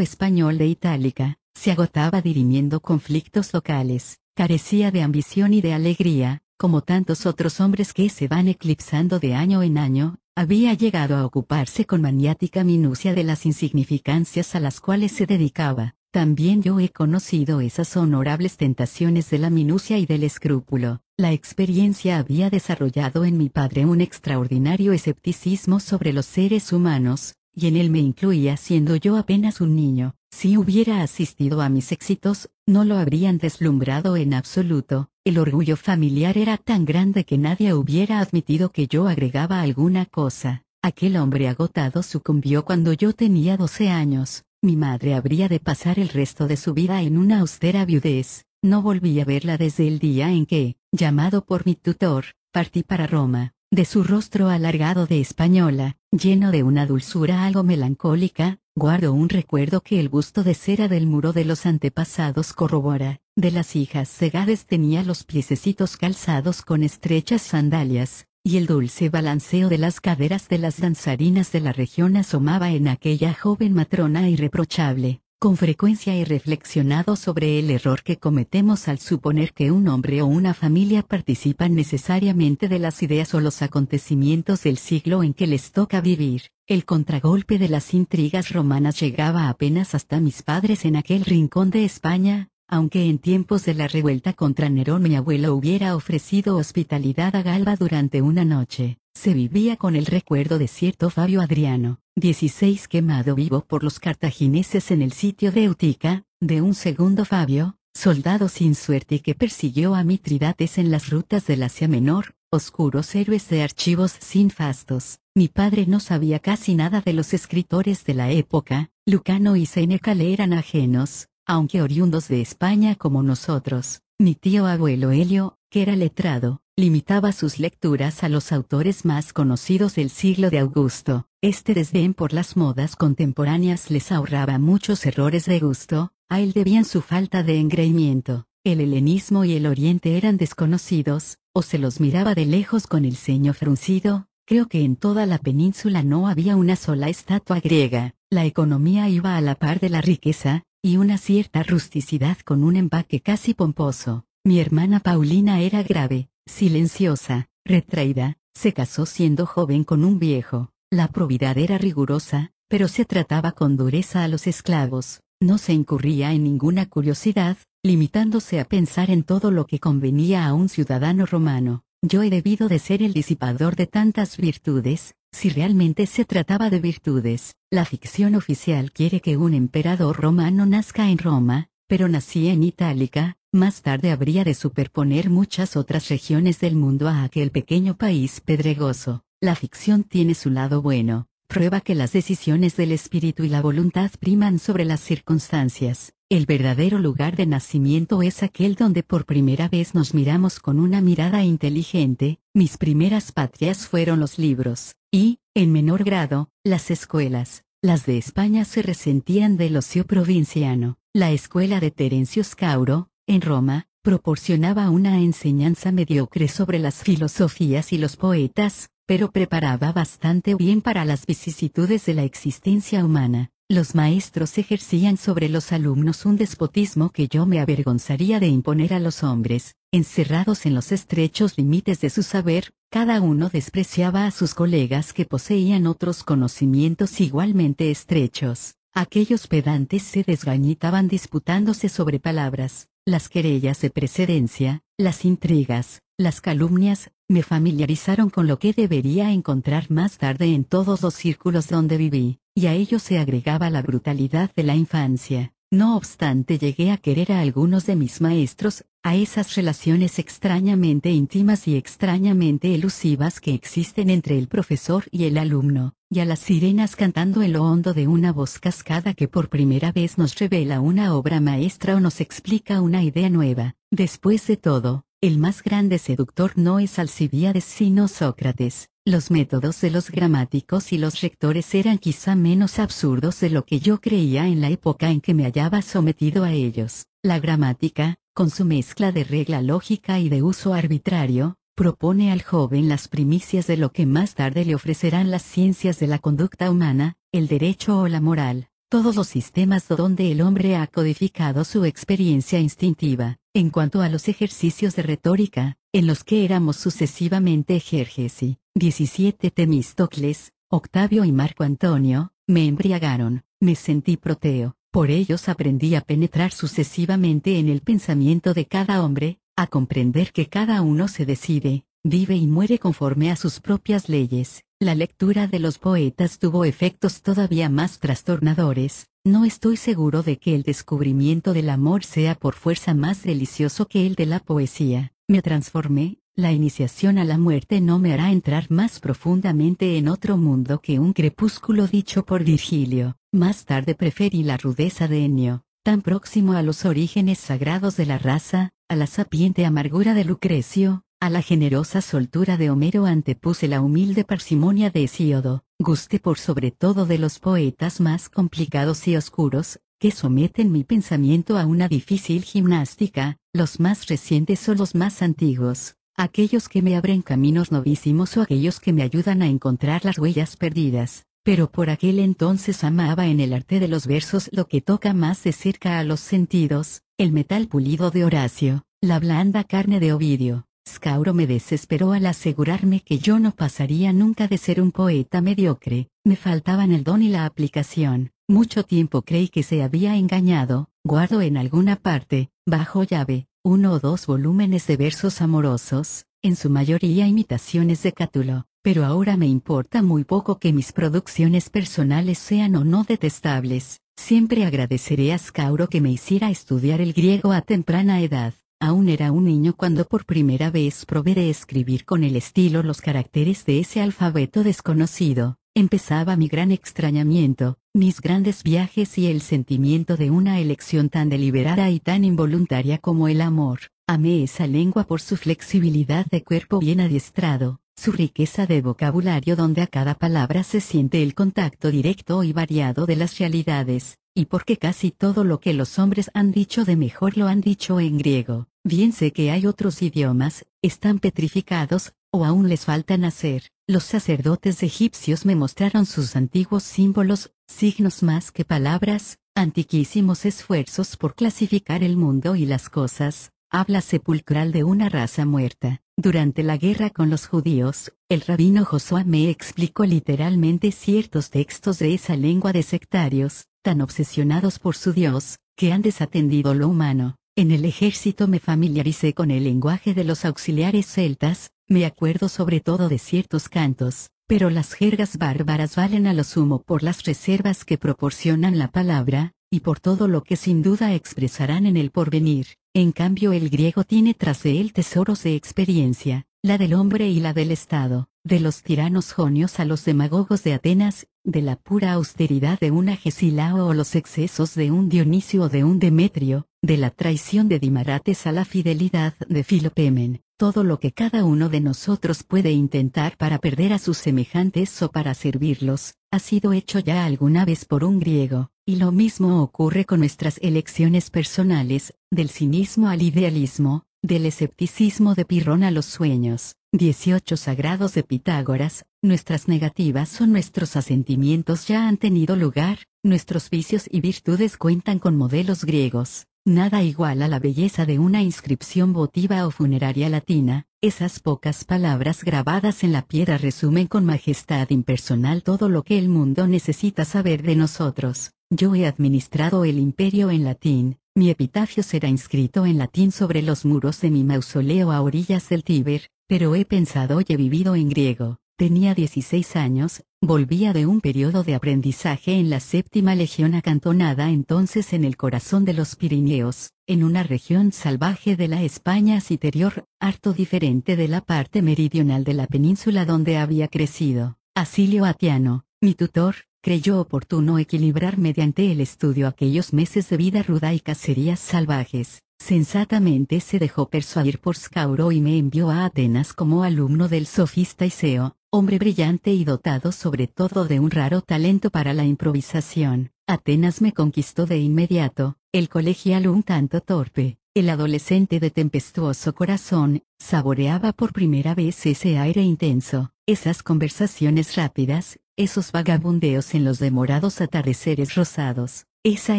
[0.00, 6.82] español de Itálica, se agotaba dirimiendo conflictos locales, carecía de ambición y de alegría, como
[6.82, 11.84] tantos otros hombres que se van eclipsando de año en año, había llegado a ocuparse
[11.84, 15.96] con maniática minucia de las insignificancias a las cuales se dedicaba.
[16.12, 21.02] También yo he conocido esas honorables tentaciones de la minucia y del escrúpulo.
[21.16, 27.66] La experiencia había desarrollado en mi padre un extraordinario escepticismo sobre los seres humanos, y
[27.66, 30.14] en él me incluía siendo yo apenas un niño.
[30.30, 36.38] Si hubiera asistido a mis éxitos, no lo habrían deslumbrado en absoluto, el orgullo familiar
[36.38, 40.64] era tan grande que nadie hubiera admitido que yo agregaba alguna cosa.
[40.82, 46.08] Aquel hombre agotado sucumbió cuando yo tenía 12 años, mi madre habría de pasar el
[46.08, 50.30] resto de su vida en una austera viudez, no volví a verla desde el día
[50.30, 53.52] en que, llamado por mi tutor, partí para Roma.
[53.70, 59.82] De su rostro alargado de española, lleno de una dulzura algo melancólica, guardo un recuerdo
[59.82, 63.20] que el busto de cera del muro de los antepasados corrobora.
[63.36, 69.68] De las hijas Segades tenía los piececitos calzados con estrechas sandalias, y el dulce balanceo
[69.68, 75.20] de las caderas de las danzarinas de la región asomaba en aquella joven matrona irreprochable.
[75.40, 80.26] Con frecuencia he reflexionado sobre el error que cometemos al suponer que un hombre o
[80.26, 85.70] una familia participan necesariamente de las ideas o los acontecimientos del siglo en que les
[85.70, 86.42] toca vivir.
[86.66, 91.84] El contragolpe de las intrigas romanas llegaba apenas hasta mis padres en aquel rincón de
[91.84, 97.42] España, aunque en tiempos de la revuelta contra Nerón mi abuelo hubiera ofrecido hospitalidad a
[97.44, 103.34] Galba durante una noche, se vivía con el recuerdo de cierto Fabio Adriano, 16 quemado
[103.34, 108.74] vivo por los cartagineses en el sitio de Utica, de un segundo Fabio, soldado sin
[108.74, 114.16] suerte que persiguió a Mitridates en las rutas del Asia Menor, oscuros héroes de archivos
[114.18, 115.20] sin fastos.
[115.34, 120.14] Mi padre no sabía casi nada de los escritores de la época, Lucano y Seneca
[120.14, 124.02] le eran ajenos, aunque oriundos de España como nosotros.
[124.18, 129.96] Mi tío abuelo Helio, que era letrado, limitaba sus lecturas a los autores más conocidos
[129.96, 131.26] del siglo de Augusto.
[131.42, 136.84] Este desdén por las modas contemporáneas les ahorraba muchos errores de gusto, a él debían
[136.84, 138.46] su falta de engreimiento.
[138.62, 143.16] El helenismo y el oriente eran desconocidos, o se los miraba de lejos con el
[143.16, 144.28] ceño fruncido.
[144.46, 148.14] Creo que en toda la península no había una sola estatua griega.
[148.30, 152.76] La economía iba a la par de la riqueza, y una cierta rusticidad con un
[152.76, 154.26] empaque casi pomposo.
[154.44, 160.70] Mi hermana Paulina era grave, silenciosa, retraída, se casó siendo joven con un viejo.
[160.90, 166.32] La probidad era rigurosa, pero se trataba con dureza a los esclavos, no se incurría
[166.32, 171.84] en ninguna curiosidad, limitándose a pensar en todo lo que convenía a un ciudadano romano.
[172.02, 176.80] Yo he debido de ser el disipador de tantas virtudes, si realmente se trataba de
[176.80, 177.54] virtudes.
[177.70, 183.38] La ficción oficial quiere que un emperador romano nazca en Roma, pero nací en Itálica,
[183.50, 189.24] más tarde habría de superponer muchas otras regiones del mundo a aquel pequeño país pedregoso.
[189.40, 194.10] La ficción tiene su lado bueno, prueba que las decisiones del espíritu y la voluntad
[194.20, 196.12] priman sobre las circunstancias.
[196.28, 201.00] El verdadero lugar de nacimiento es aquel donde por primera vez nos miramos con una
[201.00, 207.64] mirada inteligente, mis primeras patrias fueron los libros, y, en menor grado, las escuelas.
[207.80, 210.98] Las de España se resentían del ocio provinciano.
[211.14, 217.98] La escuela de Terencio Scauro, en Roma, proporcionaba una enseñanza mediocre sobre las filosofías y
[217.98, 223.52] los poetas, pero preparaba bastante bien para las vicisitudes de la existencia humana.
[223.70, 228.98] Los maestros ejercían sobre los alumnos un despotismo que yo me avergonzaría de imponer a
[228.98, 234.54] los hombres, encerrados en los estrechos límites de su saber, cada uno despreciaba a sus
[234.54, 238.76] colegas que poseían otros conocimientos igualmente estrechos.
[238.94, 247.10] Aquellos pedantes se desgañitaban disputándose sobre palabras, las querellas de precedencia, las intrigas, las calumnias,
[247.28, 252.40] me familiarizaron con lo que debería encontrar más tarde en todos los círculos donde viví,
[252.54, 255.52] y a ello se agregaba la brutalidad de la infancia.
[255.70, 261.68] No obstante llegué a querer a algunos de mis maestros, a esas relaciones extrañamente íntimas
[261.68, 266.96] y extrañamente elusivas que existen entre el profesor y el alumno, y a las sirenas
[266.96, 271.14] cantando en lo hondo de una voz cascada que por primera vez nos revela una
[271.14, 273.76] obra maestra o nos explica una idea nueva.
[273.90, 279.90] Después de todo, el más grande seductor no es Alcibiades sino Sócrates, los métodos de
[279.90, 284.60] los gramáticos y los rectores eran quizá menos absurdos de lo que yo creía en
[284.60, 287.06] la época en que me hallaba sometido a ellos.
[287.20, 292.88] La gramática, con su mezcla de regla lógica y de uso arbitrario, propone al joven
[292.88, 297.16] las primicias de lo que más tarde le ofrecerán las ciencias de la conducta humana,
[297.32, 302.60] el derecho o la moral, todos los sistemas donde el hombre ha codificado su experiencia
[302.60, 303.38] instintiva.
[303.58, 310.52] En cuanto a los ejercicios de retórica, en los que éramos sucesivamente ejergesi, 17 Temístocles,
[310.70, 317.58] Octavio y Marco Antonio, me embriagaron, me sentí proteo, por ellos aprendí a penetrar sucesivamente
[317.58, 322.46] en el pensamiento de cada hombre, a comprender que cada uno se decide, vive y
[322.46, 324.62] muere conforme a sus propias leyes.
[324.78, 330.54] La lectura de los poetas tuvo efectos todavía más trastornadores, no estoy seguro de que
[330.54, 335.12] el descubrimiento del amor sea por fuerza más delicioso que el de la poesía.
[335.28, 340.36] Me transformé, la iniciación a la muerte no me hará entrar más profundamente en otro
[340.36, 343.16] mundo que un crepúsculo dicho por Virgilio.
[343.32, 348.18] Más tarde preferí la rudeza de Ennio, tan próximo a los orígenes sagrados de la
[348.18, 353.82] raza, a la sapiente amargura de Lucrecio, a la generosa soltura de Homero antepuse la
[353.82, 359.80] humilde parsimonia de Hesíodo, gusté por sobre todo de los poetas más complicados y oscuros,
[359.98, 365.94] que someten mi pensamiento a una difícil gimnástica, los más recientes o los más antiguos
[366.18, 370.56] aquellos que me abren caminos novísimos o aquellos que me ayudan a encontrar las huellas
[370.56, 371.24] perdidas.
[371.44, 375.42] Pero por aquel entonces amaba en el arte de los versos lo que toca más
[375.44, 380.67] de cerca a los sentidos, el metal pulido de Horacio, la blanda carne de Ovidio.
[380.88, 386.08] Scauro me desesperó al asegurarme que yo no pasaría nunca de ser un poeta mediocre,
[386.24, 388.32] me faltaban el don y la aplicación.
[388.48, 394.00] Mucho tiempo creí que se había engañado, guardo en alguna parte, bajo llave, uno o
[394.00, 400.02] dos volúmenes de versos amorosos, en su mayoría imitaciones de Cátulo, pero ahora me importa
[400.02, 404.00] muy poco que mis producciones personales sean o no detestables.
[404.16, 408.54] Siempre agradeceré a Scauro que me hiciera estudiar el griego a temprana edad.
[408.80, 413.00] Aún era un niño cuando por primera vez probé de escribir con el estilo los
[413.00, 415.56] caracteres de ese alfabeto desconocido.
[415.74, 421.90] Empezaba mi gran extrañamiento, mis grandes viajes y el sentimiento de una elección tan deliberada
[421.90, 423.80] y tan involuntaria como el amor.
[424.06, 429.82] Amé esa lengua por su flexibilidad de cuerpo bien adiestrado, su riqueza de vocabulario donde
[429.82, 434.76] a cada palabra se siente el contacto directo y variado de las realidades, y porque
[434.76, 438.67] casi todo lo que los hombres han dicho de mejor lo han dicho en griego.
[438.84, 443.64] Bien sé que hay otros idiomas, están petrificados, o aún les falta nacer.
[443.86, 451.34] Los sacerdotes egipcios me mostraron sus antiguos símbolos, signos más que palabras, antiquísimos esfuerzos por
[451.34, 456.02] clasificar el mundo y las cosas, habla sepulcral de una raza muerta.
[456.16, 462.14] Durante la guerra con los judíos, el rabino Josué me explicó literalmente ciertos textos de
[462.14, 467.36] esa lengua de sectarios, tan obsesionados por su Dios, que han desatendido lo humano.
[467.58, 472.78] En el ejército me familiaricé con el lenguaje de los auxiliares celtas, me acuerdo sobre
[472.78, 477.84] todo de ciertos cantos, pero las jergas bárbaras valen a lo sumo por las reservas
[477.84, 482.66] que proporcionan la palabra, y por todo lo que sin duda expresarán en el porvenir.
[482.94, 487.40] En cambio el griego tiene tras de él tesoros de experiencia, la del hombre y
[487.40, 492.12] la del Estado, de los tiranos jonios a los demagogos de Atenas, de la pura
[492.12, 496.96] austeridad de un Agesilao o los excesos de un Dionisio o de un Demetrio, de
[496.96, 501.80] la traición de Dimarates a la fidelidad de Filopemen, todo lo que cada uno de
[501.80, 507.24] nosotros puede intentar para perder a sus semejantes o para servirlos, ha sido hecho ya
[507.24, 513.08] alguna vez por un griego, y lo mismo ocurre con nuestras elecciones personales, del cinismo
[513.08, 516.76] al idealismo, del escepticismo de Pirrón a los sueños.
[516.92, 524.08] 18 sagrados de Pitágoras, nuestras negativas o nuestros asentimientos ya han tenido lugar, nuestros vicios
[524.10, 529.66] y virtudes cuentan con modelos griegos, nada igual a la belleza de una inscripción votiva
[529.66, 535.88] o funeraria latina, esas pocas palabras grabadas en la piedra resumen con majestad impersonal todo
[535.88, 538.52] lo que el mundo necesita saber de nosotros.
[538.70, 543.84] Yo he administrado el imperio en latín, mi epitafio será inscrito en latín sobre los
[543.84, 548.08] muros de mi mausoleo a orillas del Tíber, pero he pensado y he vivido en
[548.08, 548.58] griego.
[548.76, 555.12] Tenía 16 años, volvía de un periodo de aprendizaje en la séptima legión acantonada entonces
[555.12, 560.52] en el corazón de los Pirineos, en una región salvaje de la España citerior, harto
[560.52, 564.58] diferente de la parte meridional de la península donde había crecido.
[564.76, 570.94] Asilio Atiano, mi tutor, creyó oportuno equilibrar mediante el estudio aquellos meses de vida ruda
[570.94, 572.42] y cacerías salvajes.
[572.60, 578.04] Sensatamente se dejó persuadir por Scauro y me envió a Atenas como alumno del sofista
[578.04, 583.32] Iseo, hombre brillante y dotado sobre todo de un raro talento para la improvisación.
[583.46, 590.22] Atenas me conquistó de inmediato, el colegial un tanto torpe, el adolescente de tempestuoso corazón,
[590.38, 597.62] saboreaba por primera vez ese aire intenso, esas conversaciones rápidas, esos vagabundeos en los demorados
[597.62, 599.58] atardeceres rosados, esa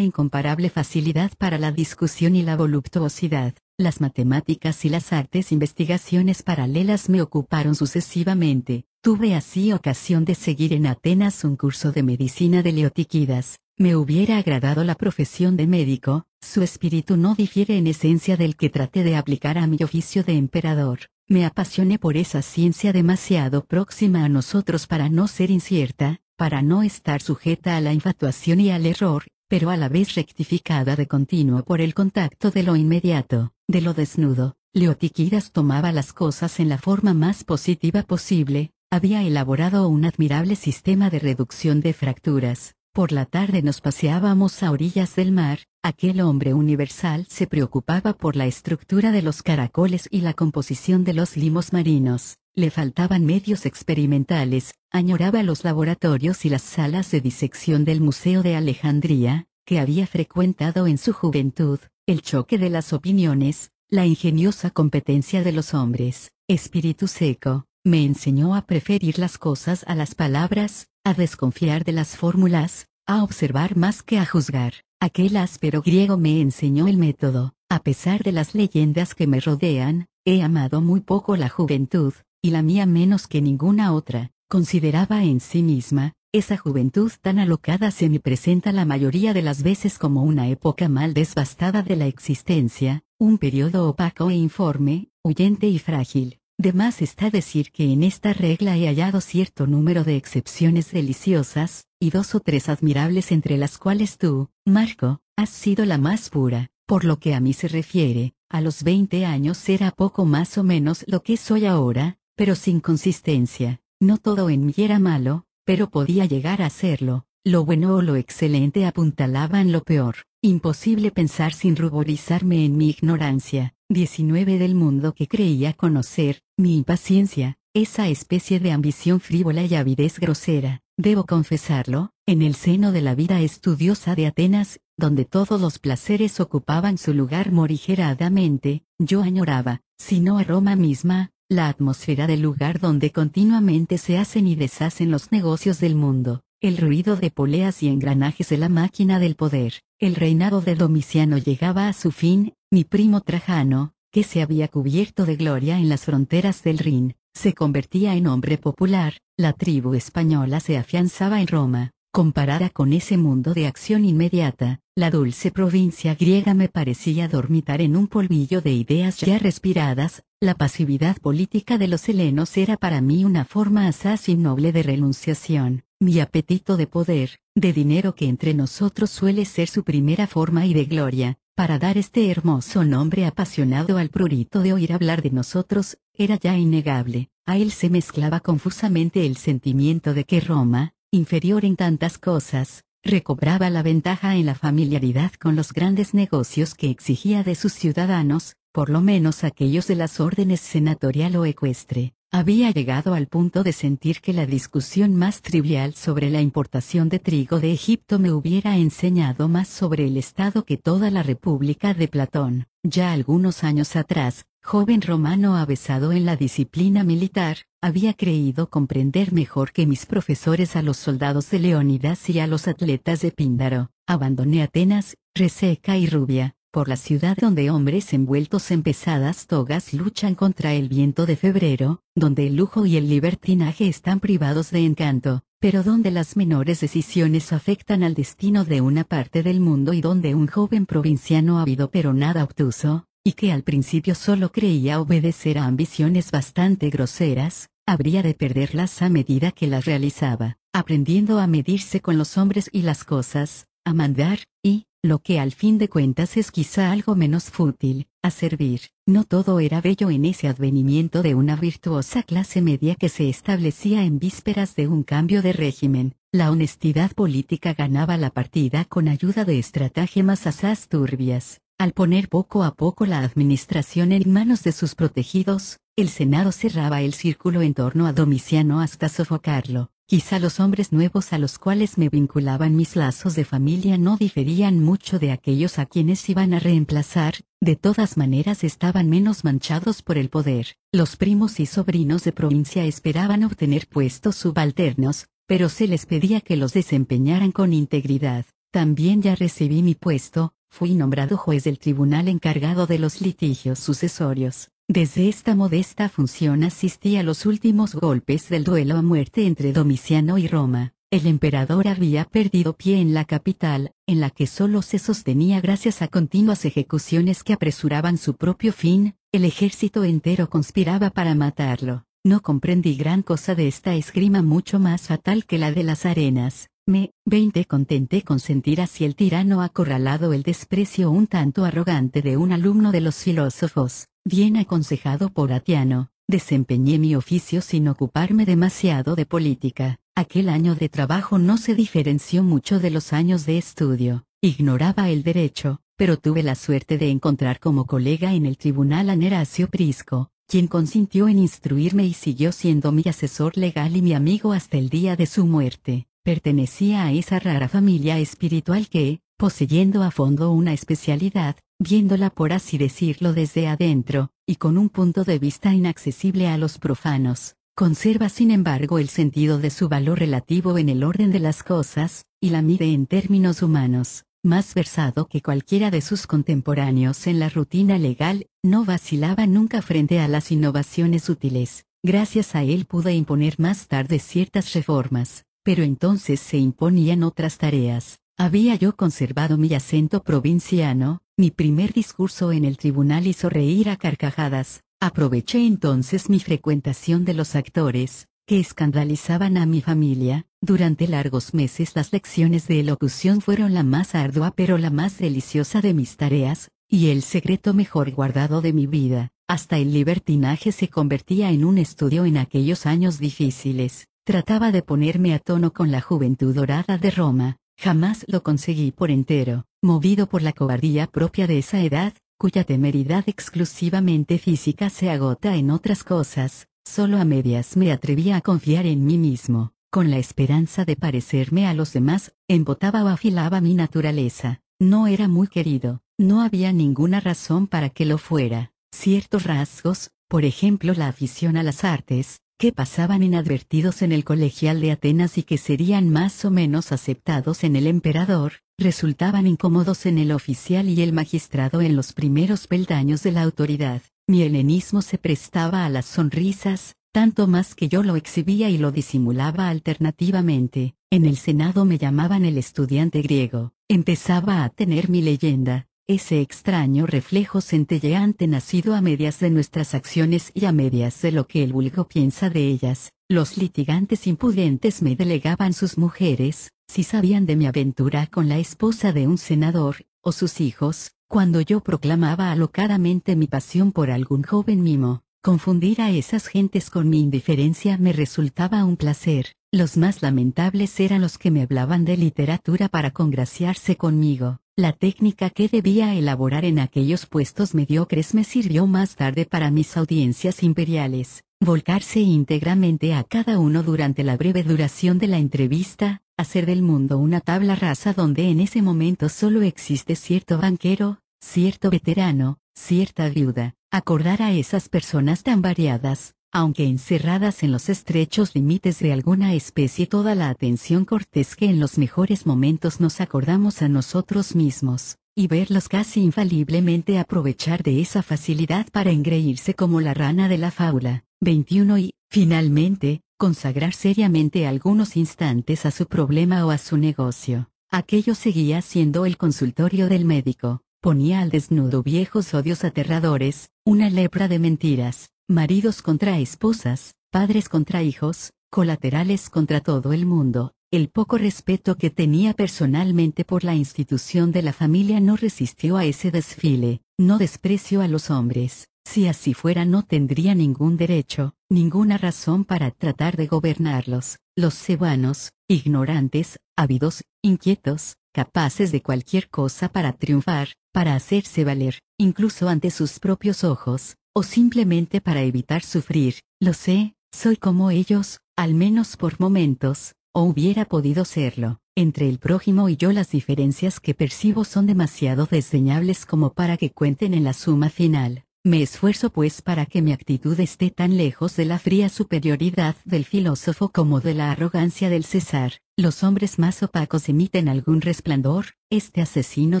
[0.00, 7.08] incomparable facilidad para la discusión y la voluptuosidad, las matemáticas y las artes investigaciones paralelas
[7.08, 12.72] me ocuparon sucesivamente, Tuve así ocasión de seguir en Atenas un curso de medicina de
[12.72, 13.58] Leotiquidas.
[13.78, 18.68] Me hubiera agradado la profesión de médico, su espíritu no difiere en esencia del que
[18.68, 20.98] traté de aplicar a mi oficio de emperador.
[21.28, 26.82] Me apasioné por esa ciencia demasiado próxima a nosotros para no ser incierta, para no
[26.82, 31.64] estar sujeta a la infatuación y al error, pero a la vez rectificada de continuo
[31.64, 34.56] por el contacto de lo inmediato, de lo desnudo.
[34.74, 41.10] Leotiquidas tomaba las cosas en la forma más positiva posible, había elaborado un admirable sistema
[41.10, 42.74] de reducción de fracturas.
[42.92, 48.34] Por la tarde nos paseábamos a orillas del mar, aquel hombre universal se preocupaba por
[48.34, 53.64] la estructura de los caracoles y la composición de los limos marinos, le faltaban medios
[53.64, 60.08] experimentales, añoraba los laboratorios y las salas de disección del Museo de Alejandría, que había
[60.08, 66.32] frecuentado en su juventud, el choque de las opiniones, la ingeniosa competencia de los hombres,
[66.48, 72.16] espíritu seco, me enseñó a preferir las cosas a las palabras, a desconfiar de las
[72.16, 74.74] fórmulas, a observar más que a juzgar.
[75.00, 77.54] Aquel áspero griego me enseñó el método.
[77.70, 82.12] A pesar de las leyendas que me rodean, he amado muy poco la juventud,
[82.42, 84.30] y la mía menos que ninguna otra.
[84.48, 89.62] Consideraba en sí misma, esa juventud tan alocada se me presenta la mayoría de las
[89.62, 95.68] veces como una época mal desbastada de la existencia, un periodo opaco e informe, huyente
[95.68, 96.39] y frágil.
[96.60, 101.86] De más está decir que en esta regla he hallado cierto número de excepciones deliciosas,
[101.98, 106.68] y dos o tres admirables entre las cuales tú, Marco, has sido la más pura.
[106.84, 110.62] Por lo que a mí se refiere, a los 20 años era poco más o
[110.62, 113.80] menos lo que soy ahora, pero sin consistencia.
[113.98, 117.24] No todo en mí era malo, pero podía llegar a serlo.
[117.42, 120.16] Lo bueno o lo excelente apuntalaban lo peor.
[120.42, 123.74] Imposible pensar sin ruborizarme en mi ignorancia.
[123.92, 130.18] 19 del mundo que creía conocer, mi impaciencia, esa especie de ambición frívola y avidez
[130.18, 135.78] grosera, debo confesarlo, en el seno de la vida estudiosa de Atenas, donde todos los
[135.78, 142.42] placeres ocupaban su lugar morigeradamente, yo añoraba, si no a Roma misma, la atmósfera del
[142.42, 147.82] lugar donde continuamente se hacen y deshacen los negocios del mundo, el ruido de poleas
[147.82, 149.74] y engranajes de la máquina del poder.
[149.98, 155.24] El reinado de Domiciano llegaba a su fin, mi primo Trajano, que se había cubierto
[155.26, 160.60] de gloria en las fronteras del Rin, se convertía en hombre popular, la tribu española
[160.60, 161.92] se afianzaba en Roma.
[162.12, 167.96] Comparada con ese mundo de acción inmediata, la dulce provincia griega me parecía dormitar en
[167.96, 173.24] un polvillo de ideas ya respiradas, la pasividad política de los helenos era para mí
[173.24, 178.54] una forma asaz y noble de renunciación, mi apetito de poder, de dinero que entre
[178.54, 183.98] nosotros suele ser su primera forma y de gloria, para dar este hermoso nombre apasionado
[183.98, 189.26] al prurito de oír hablar de nosotros, era ya innegable, a él se mezclaba confusamente
[189.26, 195.32] el sentimiento de que Roma, inferior en tantas cosas, recobraba la ventaja en la familiaridad
[195.34, 200.18] con los grandes negocios que exigía de sus ciudadanos, por lo menos aquellos de las
[200.18, 202.14] órdenes senatorial o ecuestre.
[202.32, 207.18] Había llegado al punto de sentir que la discusión más trivial sobre la importación de
[207.18, 212.06] trigo de Egipto me hubiera enseñado más sobre el Estado que toda la República de
[212.06, 212.66] Platón.
[212.84, 219.72] Ya algunos años atrás, joven romano avesado en la disciplina militar, había creído comprender mejor
[219.72, 223.90] que mis profesores a los soldados de Leónidas y a los atletas de Píndaro.
[224.06, 230.34] Abandoné Atenas, reseca y rubia, por la ciudad donde hombres envueltos en pesadas togas luchan
[230.34, 235.42] contra el viento de febrero, donde el lujo y el libertinaje están privados de encanto,
[235.58, 240.34] pero donde las menores decisiones afectan al destino de una parte del mundo y donde
[240.34, 245.66] un joven provinciano ávido pero nada obtuso, y que al principio solo creía obedecer a
[245.66, 252.16] ambiciones bastante groseras, habría de perderlas a medida que las realizaba, aprendiendo a medirse con
[252.16, 256.50] los hombres y las cosas, a mandar, y, lo que al fin de cuentas es
[256.50, 258.82] quizá algo menos fútil, a servir.
[259.06, 264.04] No todo era bello en ese advenimiento de una virtuosa clase media que se establecía
[264.04, 266.14] en vísperas de un cambio de régimen.
[266.32, 271.60] La honestidad política ganaba la partida con ayuda de estratagemas asaz turbias.
[271.78, 277.00] Al poner poco a poco la administración en manos de sus protegidos, el Senado cerraba
[277.00, 279.90] el círculo en torno a Domiciano hasta sofocarlo.
[280.10, 284.80] Quizá los hombres nuevos a los cuales me vinculaban mis lazos de familia no diferían
[284.80, 290.18] mucho de aquellos a quienes iban a reemplazar, de todas maneras estaban menos manchados por
[290.18, 290.74] el poder.
[290.90, 296.56] Los primos y sobrinos de provincia esperaban obtener puestos subalternos, pero se les pedía que
[296.56, 298.46] los desempeñaran con integridad.
[298.72, 304.70] También ya recibí mi puesto, fui nombrado juez del tribunal encargado de los litigios sucesorios.
[304.92, 310.36] Desde esta modesta función asistí a los últimos golpes del duelo a muerte entre Domiciano
[310.36, 310.94] y Roma.
[311.12, 316.02] El emperador había perdido pie en la capital, en la que solo se sostenía gracias
[316.02, 322.04] a continuas ejecuciones que apresuraban su propio fin, el ejército entero conspiraba para matarlo.
[322.24, 326.68] No comprendí gran cosa de esta esgrima mucho más fatal que la de las arenas.
[326.84, 332.36] Me, 20 contenté con sentir así el tirano acorralado el desprecio un tanto arrogante de
[332.36, 339.16] un alumno de los filósofos, bien aconsejado por Atiano, desempeñé mi oficio sin ocuparme demasiado
[339.16, 339.98] de política.
[340.14, 344.24] Aquel año de trabajo no se diferenció mucho de los años de estudio.
[344.42, 349.16] Ignoraba el derecho, pero tuve la suerte de encontrar como colega en el tribunal a
[349.16, 354.52] Neracio Prisco, quien consintió en instruirme y siguió siendo mi asesor legal y mi amigo
[354.52, 356.06] hasta el día de su muerte.
[356.22, 362.76] Pertenecía a esa rara familia espiritual que, poseyendo a fondo una especialidad, viéndola por así
[362.76, 368.50] decirlo desde adentro, y con un punto de vista inaccesible a los profanos, conserva sin
[368.50, 372.60] embargo el sentido de su valor relativo en el orden de las cosas, y la
[372.60, 378.46] mide en términos humanos, más versado que cualquiera de sus contemporáneos en la rutina legal,
[378.62, 381.86] no vacilaba nunca frente a las innovaciones útiles.
[382.02, 388.20] Gracias a él pude imponer más tarde ciertas reformas, pero entonces se imponían otras tareas.
[388.42, 393.98] Había yo conservado mi acento provinciano, mi primer discurso en el tribunal hizo reír a
[393.98, 401.52] carcajadas, aproveché entonces mi frecuentación de los actores, que escandalizaban a mi familia, durante largos
[401.52, 406.16] meses las lecciones de elocución fueron la más ardua pero la más deliciosa de mis
[406.16, 411.62] tareas, y el secreto mejor guardado de mi vida, hasta el libertinaje se convertía en
[411.62, 414.06] un estudio en aquellos años difíciles.
[414.24, 419.10] Trataba de ponerme a tono con la juventud dorada de Roma, jamás lo conseguí por
[419.10, 425.56] entero, movido por la cobardía propia de esa edad, cuya temeridad exclusivamente física se agota
[425.56, 430.18] en otras cosas, solo a medias me atrevía a confiar en mí mismo, con la
[430.18, 436.02] esperanza de parecerme a los demás, embotaba o afilaba mi naturaleza, no era muy querido,
[436.18, 441.62] no había ninguna razón para que lo fuera, ciertos rasgos, por ejemplo la afición a
[441.62, 446.50] las artes, que pasaban inadvertidos en el colegial de Atenas y que serían más o
[446.50, 452.12] menos aceptados en el emperador, resultaban incómodos en el oficial y el magistrado en los
[452.12, 454.02] primeros peldaños de la autoridad.
[454.26, 458.92] Mi helenismo se prestaba a las sonrisas, tanto más que yo lo exhibía y lo
[458.92, 460.96] disimulaba alternativamente.
[461.08, 463.72] En el Senado me llamaban el estudiante griego.
[463.88, 470.50] Empezaba a tener mi leyenda, ese extraño reflejo centelleante nacido a medias de nuestras acciones
[470.54, 473.12] y a medias de lo que el vulgo piensa de ellas.
[473.28, 479.12] Los litigantes impudentes me delegaban sus mujeres, si sabían de mi aventura con la esposa
[479.12, 484.82] de un senador, o sus hijos, cuando yo proclamaba alocadamente mi pasión por algún joven
[484.82, 485.22] mimo.
[485.42, 489.54] Confundir a esas gentes con mi indiferencia me resultaba un placer.
[489.72, 494.58] Los más lamentables eran los que me hablaban de literatura para congraciarse conmigo.
[494.80, 499.94] La técnica que debía elaborar en aquellos puestos mediocres me sirvió más tarde para mis
[499.98, 501.44] audiencias imperiales.
[501.60, 507.18] Volcarse íntegramente a cada uno durante la breve duración de la entrevista, hacer del mundo
[507.18, 513.74] una tabla rasa donde en ese momento solo existe cierto banquero, cierto veterano, cierta viuda,
[513.90, 520.06] acordar a esas personas tan variadas, aunque encerradas en los estrechos límites de alguna especie
[520.06, 525.46] toda la atención cortés que en los mejores momentos nos acordamos a nosotros mismos, y
[525.46, 531.24] verlos casi infaliblemente aprovechar de esa facilidad para engreírse como la rana de la fábula.
[531.40, 537.70] 21 y, finalmente, consagrar seriamente algunos instantes a su problema o a su negocio.
[537.90, 544.46] Aquello seguía siendo el consultorio del médico, ponía al desnudo viejos odios aterradores, una lepra
[544.46, 550.74] de mentiras, maridos contra esposas, padres contra hijos, colaterales contra todo el mundo.
[550.92, 556.04] El poco respeto que tenía personalmente por la institución de la familia no resistió a
[556.04, 562.16] ese desfile, no desprecio a los hombres, si así fuera no tendría ningún derecho, ninguna
[562.16, 570.12] razón para tratar de gobernarlos, los cebanos, ignorantes, ávidos, inquietos, capaces de cualquier cosa para
[570.12, 576.72] triunfar, para hacerse valer, incluso ante sus propios ojos, o simplemente para evitar sufrir, lo
[576.72, 581.78] sé, soy como ellos, al menos por momentos, o hubiera podido serlo.
[581.94, 586.90] Entre el prójimo y yo las diferencias que percibo son demasiado desdeñables como para que
[586.90, 588.46] cuenten en la suma final.
[588.62, 593.24] Me esfuerzo pues para que mi actitud esté tan lejos de la fría superioridad del
[593.24, 595.80] filósofo como de la arrogancia del César.
[595.96, 599.80] Los hombres más opacos emiten algún resplandor, este asesino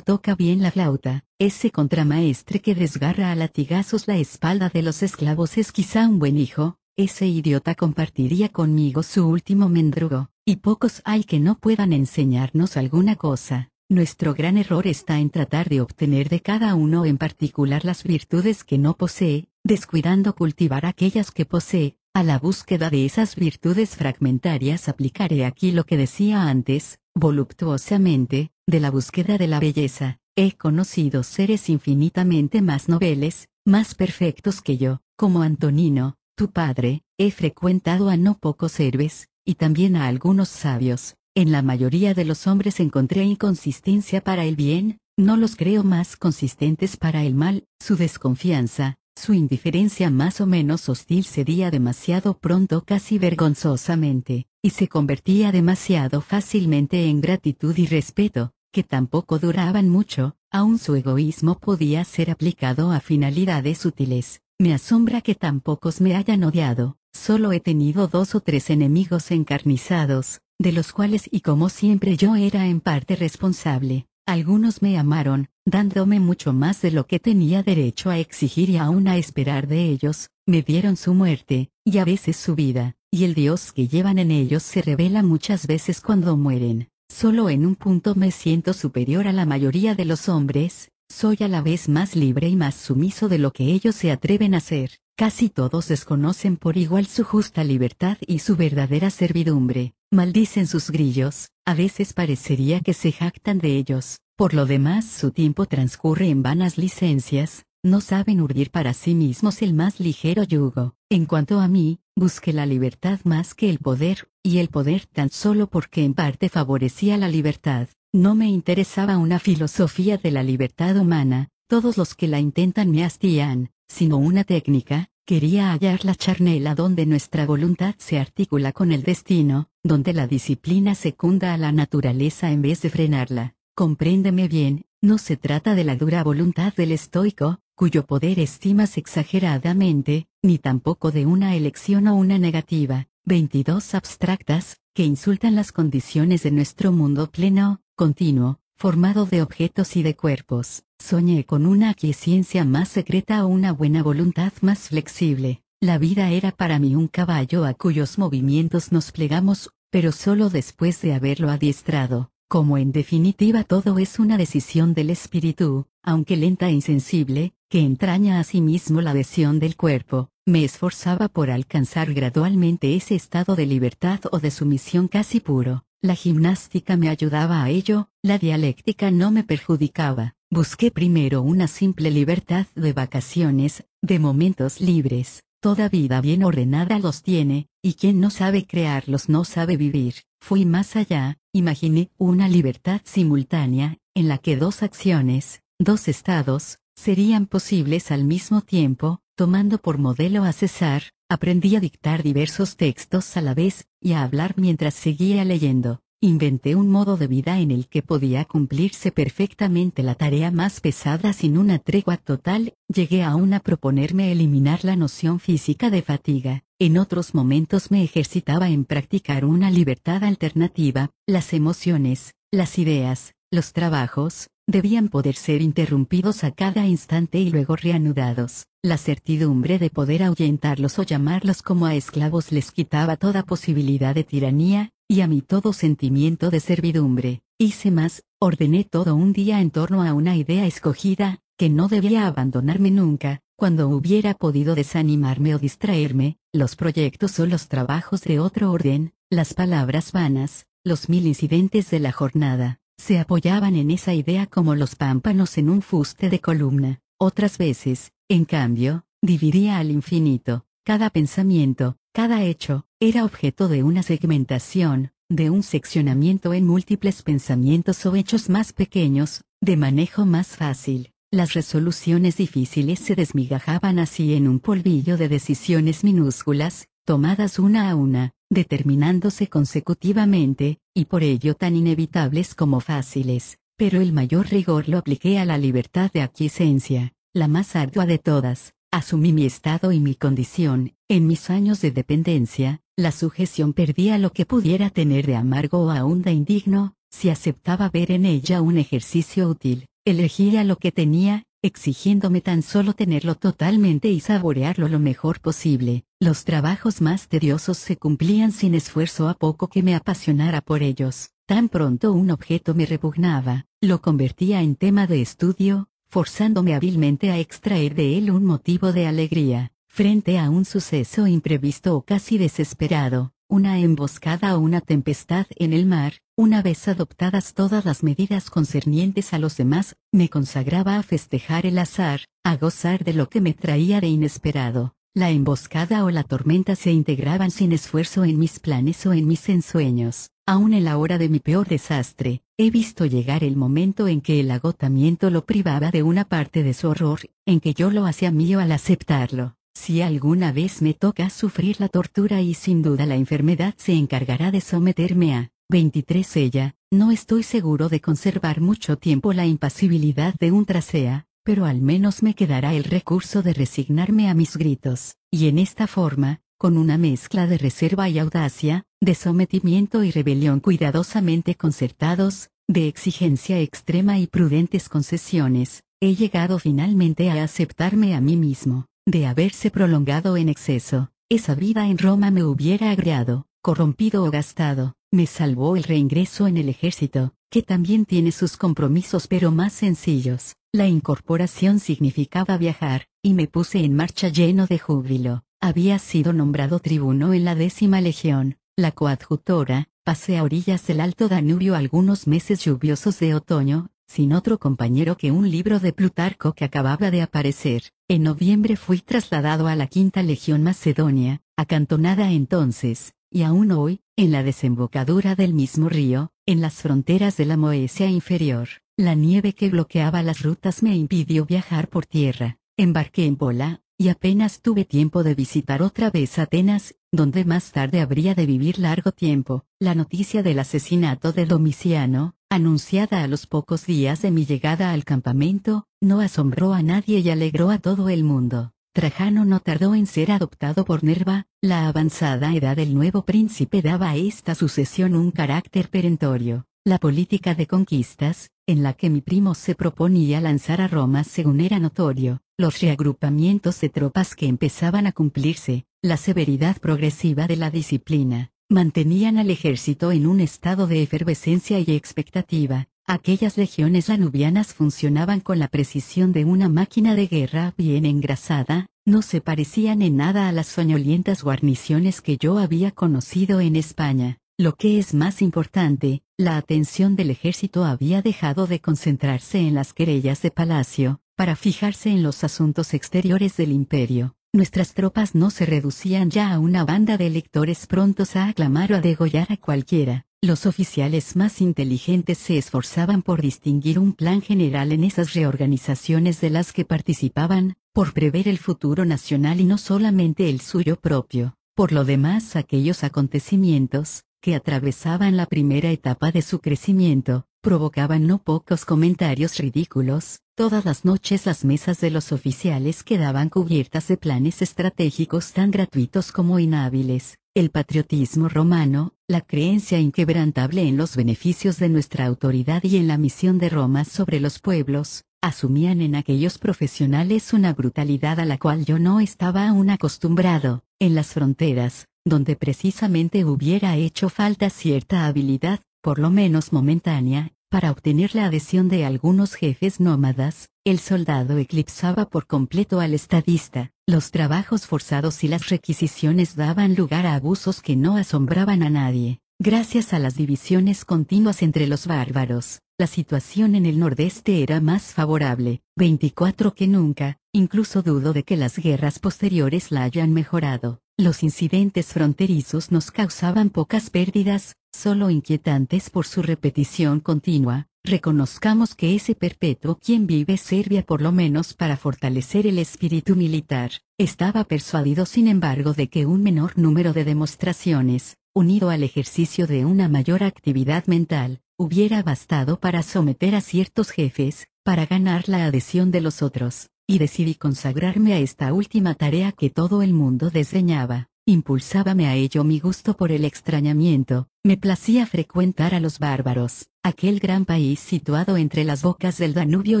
[0.00, 5.58] toca bien la flauta, ese contramaestre que desgarra a latigazos la espalda de los esclavos
[5.58, 11.24] es quizá un buen hijo, ese idiota compartiría conmigo su último mendrugo, y pocos hay
[11.24, 13.68] que no puedan enseñarnos alguna cosa.
[13.90, 18.62] Nuestro gran error está en tratar de obtener de cada uno en particular las virtudes
[18.62, 24.88] que no posee, descuidando cultivar aquellas que posee, a la búsqueda de esas virtudes fragmentarias
[24.88, 30.18] aplicaré aquí lo que decía antes, voluptuosamente, de la búsqueda de la belleza.
[30.36, 37.32] He conocido seres infinitamente más nobles, más perfectos que yo, como Antonino, tu padre, he
[37.32, 41.16] frecuentado a no pocos héroes, y también a algunos sabios.
[41.36, 46.16] En la mayoría de los hombres encontré inconsistencia para el bien, no los creo más
[46.16, 52.82] consistentes para el mal, su desconfianza, su indiferencia más o menos hostil cedía demasiado pronto
[52.84, 60.34] casi vergonzosamente, y se convertía demasiado fácilmente en gratitud y respeto, que tampoco duraban mucho,
[60.50, 64.40] aun su egoísmo podía ser aplicado a finalidades útiles.
[64.58, 69.30] Me asombra que tan pocos me hayan odiado, solo he tenido dos o tres enemigos
[69.30, 74.06] encarnizados, de los cuales y como siempre yo era en parte responsable.
[74.26, 79.08] Algunos me amaron, dándome mucho más de lo que tenía derecho a exigir y aún
[79.08, 83.32] a esperar de ellos, me dieron su muerte, y a veces su vida, y el
[83.32, 86.88] Dios que llevan en ellos se revela muchas veces cuando mueren.
[87.08, 91.48] Solo en un punto me siento superior a la mayoría de los hombres, soy a
[91.48, 94.98] la vez más libre y más sumiso de lo que ellos se atreven a ser.
[95.16, 101.50] Casi todos desconocen por igual su justa libertad y su verdadera servidumbre, maldicen sus grillos,
[101.64, 106.42] a veces parecería que se jactan de ellos, por lo demás su tiempo transcurre en
[106.42, 110.94] vanas licencias, no saben urdir para sí mismos el más ligero yugo.
[111.08, 115.30] En cuanto a mí, busqué la libertad más que el poder, y el poder tan
[115.30, 117.88] solo porque en parte favorecía la libertad.
[118.12, 123.04] No me interesaba una filosofía de la libertad humana, todos los que la intentan me
[123.04, 129.04] hastían, sino una técnica, quería hallar la charnela donde nuestra voluntad se articula con el
[129.04, 133.54] destino, donde la disciplina secunda a la naturaleza en vez de frenarla.
[133.76, 140.26] Compréndeme bien, no se trata de la dura voluntad del estoico, cuyo poder estimas exageradamente,
[140.42, 146.50] ni tampoco de una elección o una negativa, 22 abstractas, que insultan las condiciones de
[146.50, 150.84] nuestro mundo pleno, continuo, formado de objetos y de cuerpos.
[150.98, 155.60] Soñé con una aquiescencia más secreta o una buena voluntad más flexible.
[155.82, 161.02] La vida era para mí un caballo a cuyos movimientos nos plegamos, pero solo después
[161.02, 162.30] de haberlo adiestrado.
[162.48, 168.40] Como en definitiva todo es una decisión del espíritu, aunque lenta e insensible, que entraña
[168.40, 173.66] a sí mismo la adhesión del cuerpo, me esforzaba por alcanzar gradualmente ese estado de
[173.66, 175.84] libertad o de sumisión casi puro.
[176.02, 180.34] La gimnástica me ayudaba a ello, la dialéctica no me perjudicaba.
[180.50, 187.22] Busqué primero una simple libertad de vacaciones, de momentos libres, Toda vida bien ordenada los
[187.22, 190.14] tiene, y quien no sabe crearlos no sabe vivir.
[190.40, 197.44] Fui más allá, imaginé una libertad simultánea, en la que dos acciones, dos estados, serían
[197.44, 203.40] posibles al mismo tiempo, tomando por modelo a César, aprendí a dictar diversos textos a
[203.40, 206.02] la vez, y a hablar mientras seguía leyendo.
[206.20, 211.32] Inventé un modo de vida en el que podía cumplirse perfectamente la tarea más pesada
[211.32, 216.98] sin una tregua total, llegué aún a proponerme eliminar la noción física de fatiga, en
[216.98, 224.50] otros momentos me ejercitaba en practicar una libertad alternativa, las emociones, las ideas, los trabajos,
[224.66, 228.66] debían poder ser interrumpidos a cada instante y luego reanudados.
[228.82, 234.24] La certidumbre de poder ahuyentarlos o llamarlos como a esclavos les quitaba toda posibilidad de
[234.24, 237.42] tiranía, y a mí todo sentimiento de servidumbre.
[237.58, 242.26] Hice más, ordené todo un día en torno a una idea escogida, que no debía
[242.26, 248.72] abandonarme nunca, cuando hubiera podido desanimarme o distraerme, los proyectos o los trabajos de otro
[248.72, 254.46] orden, las palabras vanas, los mil incidentes de la jornada, se apoyaban en esa idea
[254.46, 257.00] como los pámpanos en un fuste de columna.
[257.22, 264.02] Otras veces, en cambio, dividía al infinito, cada pensamiento, cada hecho, era objeto de una
[264.02, 271.12] segmentación, de un seccionamiento en múltiples pensamientos o hechos más pequeños, de manejo más fácil.
[271.30, 277.96] Las resoluciones difíciles se desmigajaban así en un polvillo de decisiones minúsculas, tomadas una a
[277.96, 284.98] una, determinándose consecutivamente, y por ello tan inevitables como fáciles, pero el mayor rigor lo
[284.98, 290.00] apliqué a la libertad de aquiescencia, la más ardua de todas, Asumí mi estado y
[290.00, 295.36] mi condición, en mis años de dependencia, la sujeción perdía lo que pudiera tener de
[295.36, 300.76] amargo o aún de indigno, si aceptaba ver en ella un ejercicio útil, elegía lo
[300.76, 306.04] que tenía, exigiéndome tan solo tenerlo totalmente y saborearlo lo mejor posible.
[306.20, 311.30] Los trabajos más tediosos se cumplían sin esfuerzo a poco que me apasionara por ellos.
[311.46, 317.38] Tan pronto un objeto me repugnaba, lo convertía en tema de estudio, forzándome hábilmente a
[317.38, 323.32] extraer de él un motivo de alegría, frente a un suceso imprevisto o casi desesperado,
[323.48, 329.32] una emboscada o una tempestad en el mar, una vez adoptadas todas las medidas concernientes
[329.32, 333.54] a los demás, me consagraba a festejar el azar, a gozar de lo que me
[333.54, 334.94] traía de inesperado.
[335.12, 339.48] La emboscada o la tormenta se integraban sin esfuerzo en mis planes o en mis
[339.48, 340.30] ensueños.
[340.46, 344.38] Aún en la hora de mi peor desastre, he visto llegar el momento en que
[344.38, 348.30] el agotamiento lo privaba de una parte de su horror, en que yo lo hacía
[348.30, 349.56] mío al aceptarlo.
[349.74, 354.52] Si alguna vez me toca sufrir la tortura y sin duda la enfermedad se encargará
[354.52, 360.52] de someterme a 23 ella, no estoy seguro de conservar mucho tiempo la impasibilidad de
[360.52, 365.48] un trasea, pero al menos me quedará el recurso de resignarme a mis gritos, y
[365.48, 371.54] en esta forma, con una mezcla de reserva y audacia, de sometimiento y rebelión cuidadosamente
[371.54, 378.86] concertados, de exigencia extrema y prudentes concesiones, he llegado finalmente a aceptarme a mí mismo,
[379.06, 384.94] de haberse prolongado en exceso, esa vida en Roma me hubiera agriado, corrompido o gastado,
[385.10, 390.56] me salvó el reingreso en el ejército, que también tiene sus compromisos pero más sencillos,
[390.72, 396.78] la incorporación significaba viajar, y me puse en marcha lleno de júbilo, había sido nombrado
[396.78, 402.64] tribuno en la décima legión, la coadjutora, pasé a orillas del Alto Danubio algunos meses
[402.64, 407.82] lluviosos de otoño, sin otro compañero que un libro de Plutarco que acababa de aparecer.
[408.08, 414.32] En noviembre fui trasladado a la quinta legión macedonia, acantonada entonces, y aún hoy, en
[414.32, 418.68] la desembocadura del mismo río, en las fronteras de la Moesia inferior.
[419.00, 422.58] La nieve que bloqueaba las rutas me impidió viajar por tierra.
[422.76, 428.02] Embarqué en Pola, y apenas tuve tiempo de visitar otra vez Atenas, donde más tarde
[428.02, 429.64] habría de vivir largo tiempo.
[429.78, 435.06] La noticia del asesinato de Domiciano, anunciada a los pocos días de mi llegada al
[435.06, 438.74] campamento, no asombró a nadie y alegró a todo el mundo.
[438.92, 444.10] Trajano no tardó en ser adoptado por Nerva, la avanzada edad del nuevo príncipe daba
[444.10, 446.66] a esta sucesión un carácter perentorio.
[446.82, 451.60] La política de conquistas, en la que mi primo se proponía lanzar a Roma según
[451.60, 457.70] era notorio, los reagrupamientos de tropas que empezaban a cumplirse, la severidad progresiva de la
[457.70, 462.88] disciplina, mantenían al ejército en un estado de efervescencia y expectativa.
[463.06, 469.20] Aquellas legiones lanubianas funcionaban con la precisión de una máquina de guerra bien engrasada, no
[469.20, 474.38] se parecían en nada a las soñolientas guarniciones que yo había conocido en España.
[474.60, 479.92] Lo que es más importante, la atención del ejército había dejado de concentrarse en las
[479.92, 484.34] querellas de palacio, para fijarse en los asuntos exteriores del imperio.
[484.52, 488.96] nuestras tropas no se reducían ya a una banda de electores prontos a aclamar o
[488.96, 490.26] a degollar a cualquiera.
[490.42, 496.50] Los oficiales más inteligentes se esforzaban por distinguir un plan general en esas reorganizaciones de
[496.50, 501.54] las que participaban, por prever el futuro nacional y no solamente el suyo propio.
[501.74, 508.42] Por lo demás, aquellos acontecimientos, que atravesaban la primera etapa de su crecimiento, provocaban no
[508.42, 514.62] pocos comentarios ridículos, todas las noches las mesas de los oficiales quedaban cubiertas de planes
[514.62, 521.88] estratégicos tan gratuitos como inhábiles, el patriotismo romano, la creencia inquebrantable en los beneficios de
[521.88, 527.52] nuestra autoridad y en la misión de Roma sobre los pueblos, asumían en aquellos profesionales
[527.52, 533.44] una brutalidad a la cual yo no estaba aún acostumbrado, en las fronteras, donde precisamente
[533.44, 539.54] hubiera hecho falta cierta habilidad, por lo menos momentánea, para obtener la adhesión de algunos
[539.54, 546.56] jefes nómadas, el soldado eclipsaba por completo al estadista, los trabajos forzados y las requisiciones
[546.56, 549.38] daban lugar a abusos que no asombraban a nadie.
[549.60, 555.14] Gracias a las divisiones continuas entre los bárbaros, la situación en el nordeste era más
[555.14, 561.00] favorable, 24 que nunca, incluso dudo de que las guerras posteriores la hayan mejorado.
[561.16, 567.88] Los incidentes fronterizos nos causaban pocas pérdidas, solo inquietantes por su repetición continua.
[568.04, 573.90] Reconozcamos que ese perpetuo quien vive Serbia por lo menos para fortalecer el espíritu militar,
[574.16, 579.84] estaba persuadido sin embargo de que un menor número de demostraciones, unido al ejercicio de
[579.84, 586.10] una mayor actividad mental, hubiera bastado para someter a ciertos jefes, para ganar la adhesión
[586.10, 591.26] de los otros y decidí consagrarme a esta última tarea que todo el mundo desdeñaba.
[591.44, 597.40] Impulsábame a ello mi gusto por el extrañamiento, me placía frecuentar a los bárbaros, aquel
[597.40, 600.00] gran país situado entre las bocas del Danubio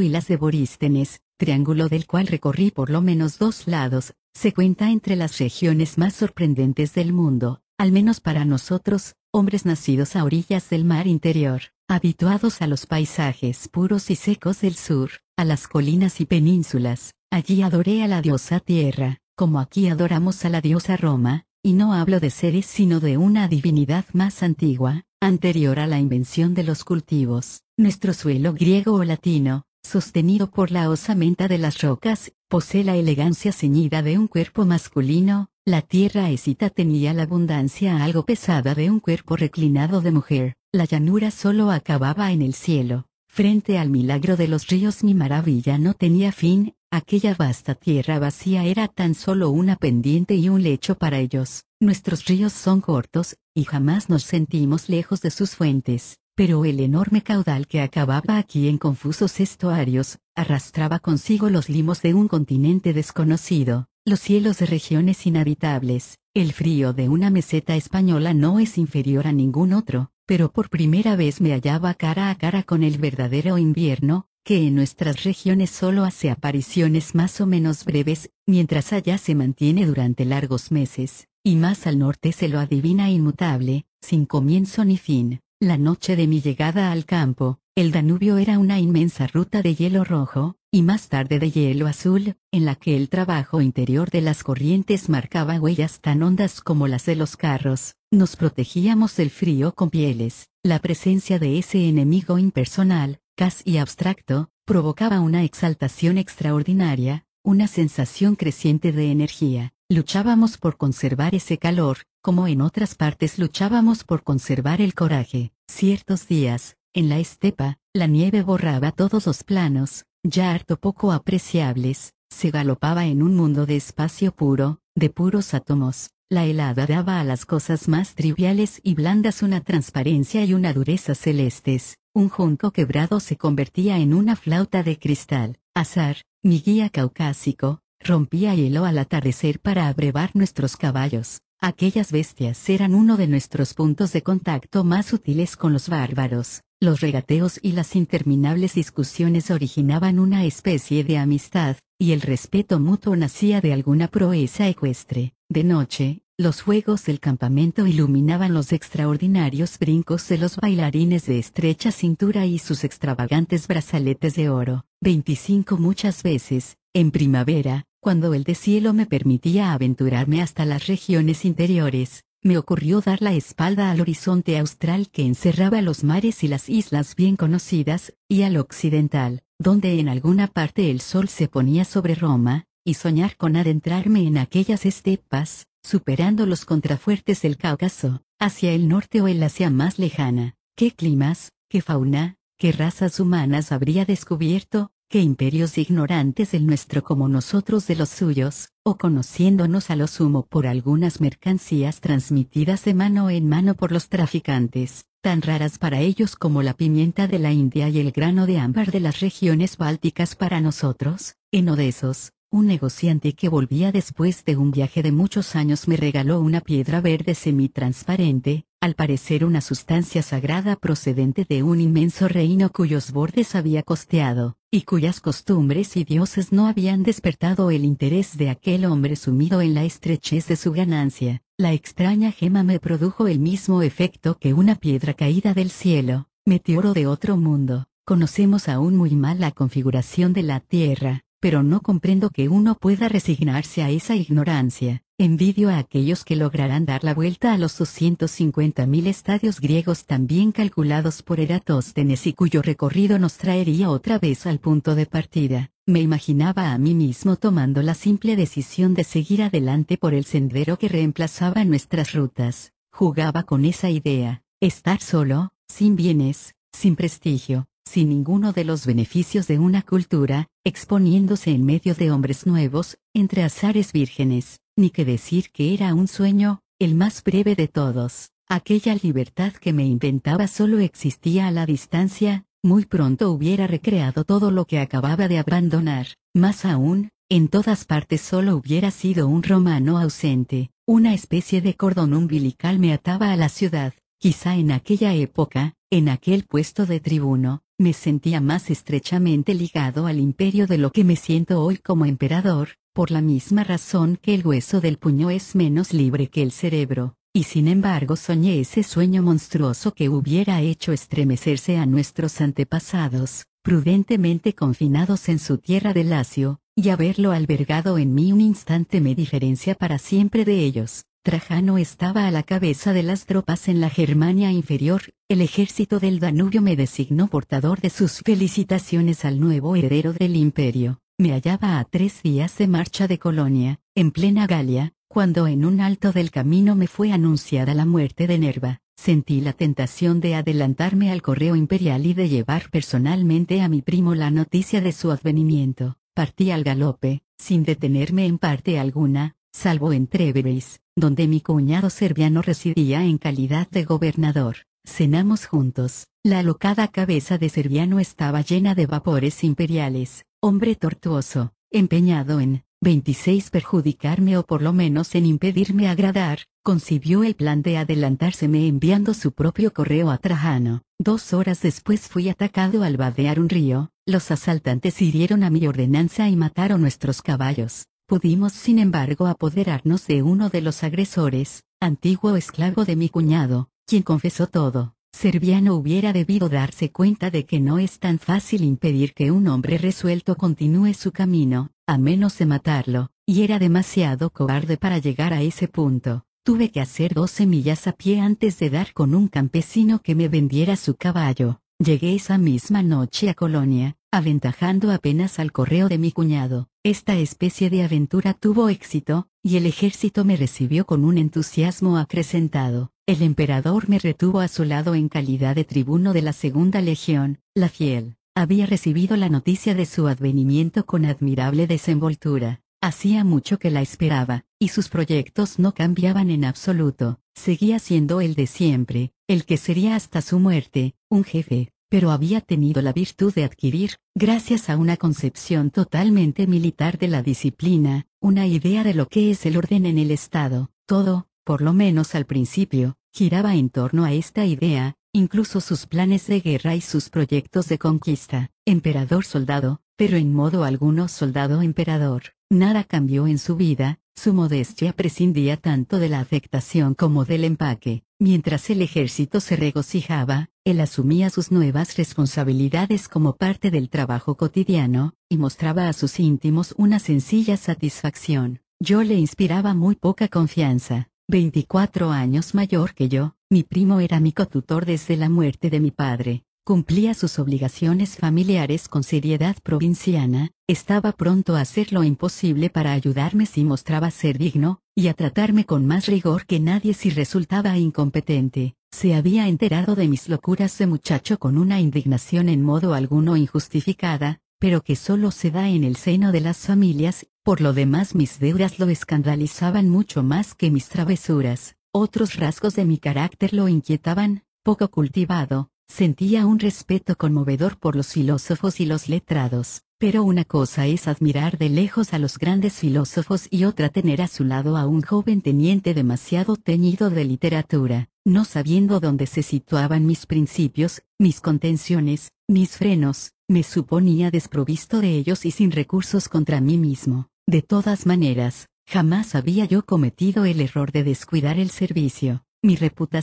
[0.00, 4.92] y las de Borístenes, triángulo del cual recorrí por lo menos dos lados, se cuenta
[4.92, 10.70] entre las regiones más sorprendentes del mundo, al menos para nosotros, hombres nacidos a orillas
[10.70, 16.20] del mar interior, habituados a los paisajes puros y secos del sur, a las colinas
[16.20, 21.46] y penínsulas, allí adoré a la diosa tierra, como aquí adoramos a la diosa Roma,
[21.64, 26.54] y no hablo de seres sino de una divinidad más antigua, anterior a la invención
[26.54, 27.62] de los cultivos.
[27.76, 33.50] Nuestro suelo griego o latino, sostenido por la osamenta de las rocas, posee la elegancia
[33.50, 39.00] ceñida de un cuerpo masculino, la tierra escita tenía la abundancia algo pesada de un
[39.00, 44.48] cuerpo reclinado de mujer, la llanura solo acababa en el cielo, Frente al milagro de
[44.48, 49.76] los ríos mi maravilla no tenía fin, aquella vasta tierra vacía era tan solo una
[49.76, 51.62] pendiente y un lecho para ellos.
[51.78, 57.22] Nuestros ríos son cortos, y jamás nos sentimos lejos de sus fuentes, pero el enorme
[57.22, 63.86] caudal que acababa aquí en confusos estuarios, arrastraba consigo los limos de un continente desconocido,
[64.04, 69.32] los cielos de regiones inhabitables, el frío de una meseta española no es inferior a
[69.32, 74.28] ningún otro, pero por primera vez me hallaba cara a cara con el verdadero invierno,
[74.44, 79.86] que en nuestras regiones solo hace apariciones más o menos breves, mientras allá se mantiene
[79.86, 85.40] durante largos meses, y más al norte se lo adivina inmutable, sin comienzo ni fin.
[85.58, 90.04] La noche de mi llegada al campo, el Danubio era una inmensa ruta de hielo
[90.04, 94.44] rojo, y más tarde de hielo azul, en la que el trabajo interior de las
[94.44, 99.90] corrientes marcaba huellas tan hondas como las de los carros, nos protegíamos del frío con
[99.90, 100.48] pieles.
[100.64, 108.92] La presencia de ese enemigo impersonal, casi abstracto, provocaba una exaltación extraordinaria, una sensación creciente
[108.92, 109.72] de energía.
[109.88, 115.52] Luchábamos por conservar ese calor, como en otras partes luchábamos por conservar el coraje.
[115.68, 122.12] Ciertos días, en la estepa, la nieve borraba todos los planos, ya harto poco apreciables,
[122.28, 127.24] se galopaba en un mundo de espacio puro, de puros átomos, la helada daba a
[127.24, 131.98] las cosas más triviales y blandas una transparencia y una dureza celestes.
[132.14, 135.58] Un junco quebrado se convertía en una flauta de cristal.
[135.74, 141.40] Azar, mi guía caucásico, rompía hielo al atardecer para abrevar nuestros caballos.
[141.60, 146.62] Aquellas bestias eran uno de nuestros puntos de contacto más útiles con los bárbaros.
[146.78, 153.14] Los regateos y las interminables discusiones originaban una especie de amistad, y el respeto mutuo
[153.14, 155.34] nacía de alguna proeza ecuestre.
[155.50, 161.92] De noche, los fuegos del campamento iluminaban los extraordinarios brincos de los bailarines de estrecha
[161.92, 164.86] cintura y sus extravagantes brazaletes de oro.
[165.02, 172.24] 25 muchas veces, en primavera, cuando el deshielo me permitía aventurarme hasta las regiones interiores,
[172.42, 177.14] me ocurrió dar la espalda al horizonte austral que encerraba los mares y las islas
[177.14, 182.64] bien conocidas, y al occidental, donde en alguna parte el sol se ponía sobre Roma,
[182.82, 189.20] y soñar con adentrarme en aquellas estepas, superando los contrafuertes del Cáucaso, hacia el norte
[189.20, 190.56] o el Asia más lejana.
[190.76, 197.28] ¿Qué climas, qué fauna, qué razas humanas habría descubierto, qué imperios ignorantes el nuestro como
[197.28, 203.28] nosotros de los suyos, o conociéndonos a lo sumo por algunas mercancías transmitidas de mano
[203.28, 207.88] en mano por los traficantes, tan raras para ellos como la pimienta de la India
[207.88, 213.32] y el grano de ámbar de las regiones bálticas para nosotros, en Odesos, un negociante
[213.32, 218.64] que volvía después de un viaje de muchos años me regaló una piedra verde semitransparente,
[218.80, 224.82] al parecer una sustancia sagrada procedente de un inmenso reino cuyos bordes había costeado, y
[224.82, 229.84] cuyas costumbres y dioses no habían despertado el interés de aquel hombre sumido en la
[229.84, 231.42] estrechez de su ganancia.
[231.58, 236.94] La extraña gema me produjo el mismo efecto que una piedra caída del cielo, meteoro
[236.94, 237.86] de otro mundo.
[238.06, 243.10] Conocemos aún muy mal la configuración de la Tierra, pero no comprendo que uno pueda
[243.10, 245.02] resignarse a esa ignorancia.
[245.22, 251.22] Envidio a aquellos que lograrán dar la vuelta a los 250.000 estadios griegos también calculados
[251.22, 255.72] por Eratóstenes y cuyo recorrido nos traería otra vez al punto de partida.
[255.84, 260.78] Me imaginaba a mí mismo tomando la simple decisión de seguir adelante por el sendero
[260.78, 262.72] que reemplazaba nuestras rutas.
[262.90, 269.46] Jugaba con esa idea, estar solo, sin bienes, sin prestigio, sin ninguno de los beneficios
[269.48, 275.50] de una cultura, exponiéndose en medio de hombres nuevos, entre azares vírgenes, ni que decir
[275.50, 278.30] que era un sueño, el más breve de todos.
[278.48, 284.50] Aquella libertad que me inventaba solo existía a la distancia, muy pronto hubiera recreado todo
[284.50, 289.98] lo que acababa de abandonar, más aún, en todas partes solo hubiera sido un romano
[289.98, 295.74] ausente, una especie de cordón umbilical me ataba a la ciudad, quizá en aquella época,
[295.90, 301.04] en aquel puesto de tribuno, me sentía más estrechamente ligado al imperio de lo que
[301.04, 305.54] me siento hoy como emperador, por la misma razón que el hueso del puño es
[305.54, 310.92] menos libre que el cerebro, y sin embargo soñé ese sueño monstruoso que hubiera hecho
[310.92, 318.14] estremecerse a nuestros antepasados, prudentemente confinados en su tierra de Lacio, y haberlo albergado en
[318.14, 321.04] mí un instante me diferencia para siempre de ellos.
[321.22, 326.18] Trajano estaba a la cabeza de las tropas en la Germania inferior, el ejército del
[326.18, 331.00] Danubio me designó portador de sus felicitaciones al nuevo heredero del imperio.
[331.20, 335.82] Me hallaba a tres días de marcha de Colonia, en plena Galia, cuando en un
[335.82, 338.80] alto del camino me fue anunciada la muerte de Nerva.
[338.96, 344.14] Sentí la tentación de adelantarme al correo imperial y de llevar personalmente a mi primo
[344.14, 345.98] la noticia de su advenimiento.
[346.14, 352.40] Partí al galope, sin detenerme en parte alguna, salvo en Trébreis, donde mi cuñado serbiano
[352.40, 354.56] residía en calidad de gobernador.
[354.86, 356.06] Cenamos juntos.
[356.22, 363.50] La alocada cabeza de Serviano estaba llena de vapores imperiales, hombre tortuoso, empeñado en, 26
[363.50, 369.32] perjudicarme o por lo menos en impedirme agradar, concibió el plan de adelantárseme enviando su
[369.32, 370.82] propio correo a Trajano.
[370.98, 376.28] Dos horas después fui atacado al vadear un río, los asaltantes hirieron a mi ordenanza
[376.30, 377.86] y mataron nuestros caballos.
[378.06, 384.02] Pudimos sin embargo apoderarnos de uno de los agresores, antiguo esclavo de mi cuñado, quien
[384.02, 384.94] confesó todo.
[385.12, 389.76] Serviano hubiera debido darse cuenta de que no es tan fácil impedir que un hombre
[389.76, 395.42] resuelto continúe su camino, a menos de matarlo, y era demasiado cobarde para llegar a
[395.42, 396.24] ese punto.
[396.42, 400.28] Tuve que hacer doce millas a pie antes de dar con un campesino que me
[400.28, 401.60] vendiera su caballo.
[401.78, 406.68] Llegué esa misma noche a Colonia, aventajando apenas al correo de mi cuñado.
[406.82, 412.92] Esta especie de aventura tuvo éxito, y el ejército me recibió con un entusiasmo acrecentado.
[413.06, 417.40] El emperador me retuvo a su lado en calidad de tribuno de la Segunda Legión,
[417.54, 418.16] la Fiel.
[418.34, 422.60] Había recibido la noticia de su advenimiento con admirable desenvoltura.
[422.82, 427.20] Hacía mucho que la esperaba, y sus proyectos no cambiaban en absoluto.
[427.34, 432.40] Seguía siendo el de siempre, el que sería hasta su muerte, un jefe, pero había
[432.40, 438.46] tenido la virtud de adquirir, gracias a una concepción totalmente militar de la disciplina, una
[438.46, 440.70] idea de lo que es el orden en el Estado.
[440.86, 446.28] Todo, por lo menos al principio, giraba en torno a esta idea, incluso sus planes
[446.28, 448.52] de guerra y sus proyectos de conquista.
[448.64, 452.22] Emperador soldado, pero en modo alguno soldado emperador.
[452.48, 458.02] Nada cambió en su vida, su modestia prescindía tanto de la afectación como del empaque.
[458.18, 465.14] Mientras el ejército se regocijaba, él asumía sus nuevas responsabilidades como parte del trabajo cotidiano,
[465.28, 468.60] y mostraba a sus íntimos una sencilla satisfacción.
[468.78, 471.08] Yo le inspiraba muy poca confianza.
[471.28, 475.92] 24 años mayor que yo, mi primo era mi cotutor desde la muerte de mi
[475.92, 482.92] padre, cumplía sus obligaciones familiares con seriedad provinciana, estaba pronto a hacer lo imposible para
[482.92, 487.76] ayudarme si mostraba ser digno, y a tratarme con más rigor que nadie si resultaba
[487.78, 488.74] incompetente.
[488.92, 494.40] Se había enterado de mis locuras de muchacho con una indignación en modo alguno injustificada,
[494.58, 498.38] pero que solo se da en el seno de las familias, por lo demás mis
[498.38, 501.76] deudas lo escandalizaban mucho más que mis travesuras.
[501.92, 508.12] Otros rasgos de mi carácter lo inquietaban, poco cultivado, sentía un respeto conmovedor por los
[508.12, 513.48] filósofos y los letrados, pero una cosa es admirar de lejos a los grandes filósofos
[513.50, 518.44] y otra tener a su lado a un joven teniente demasiado teñido de literatura, no
[518.44, 525.44] sabiendo dónde se situaban mis principios, mis contenciones, mis frenos, me suponía desprovisto de ellos
[525.44, 527.28] y sin recursos contra mí mismo.
[527.46, 532.44] De todas maneras, Jamás había yo cometido el error de descuidar el servicio.
[532.60, 533.20] Mi reputación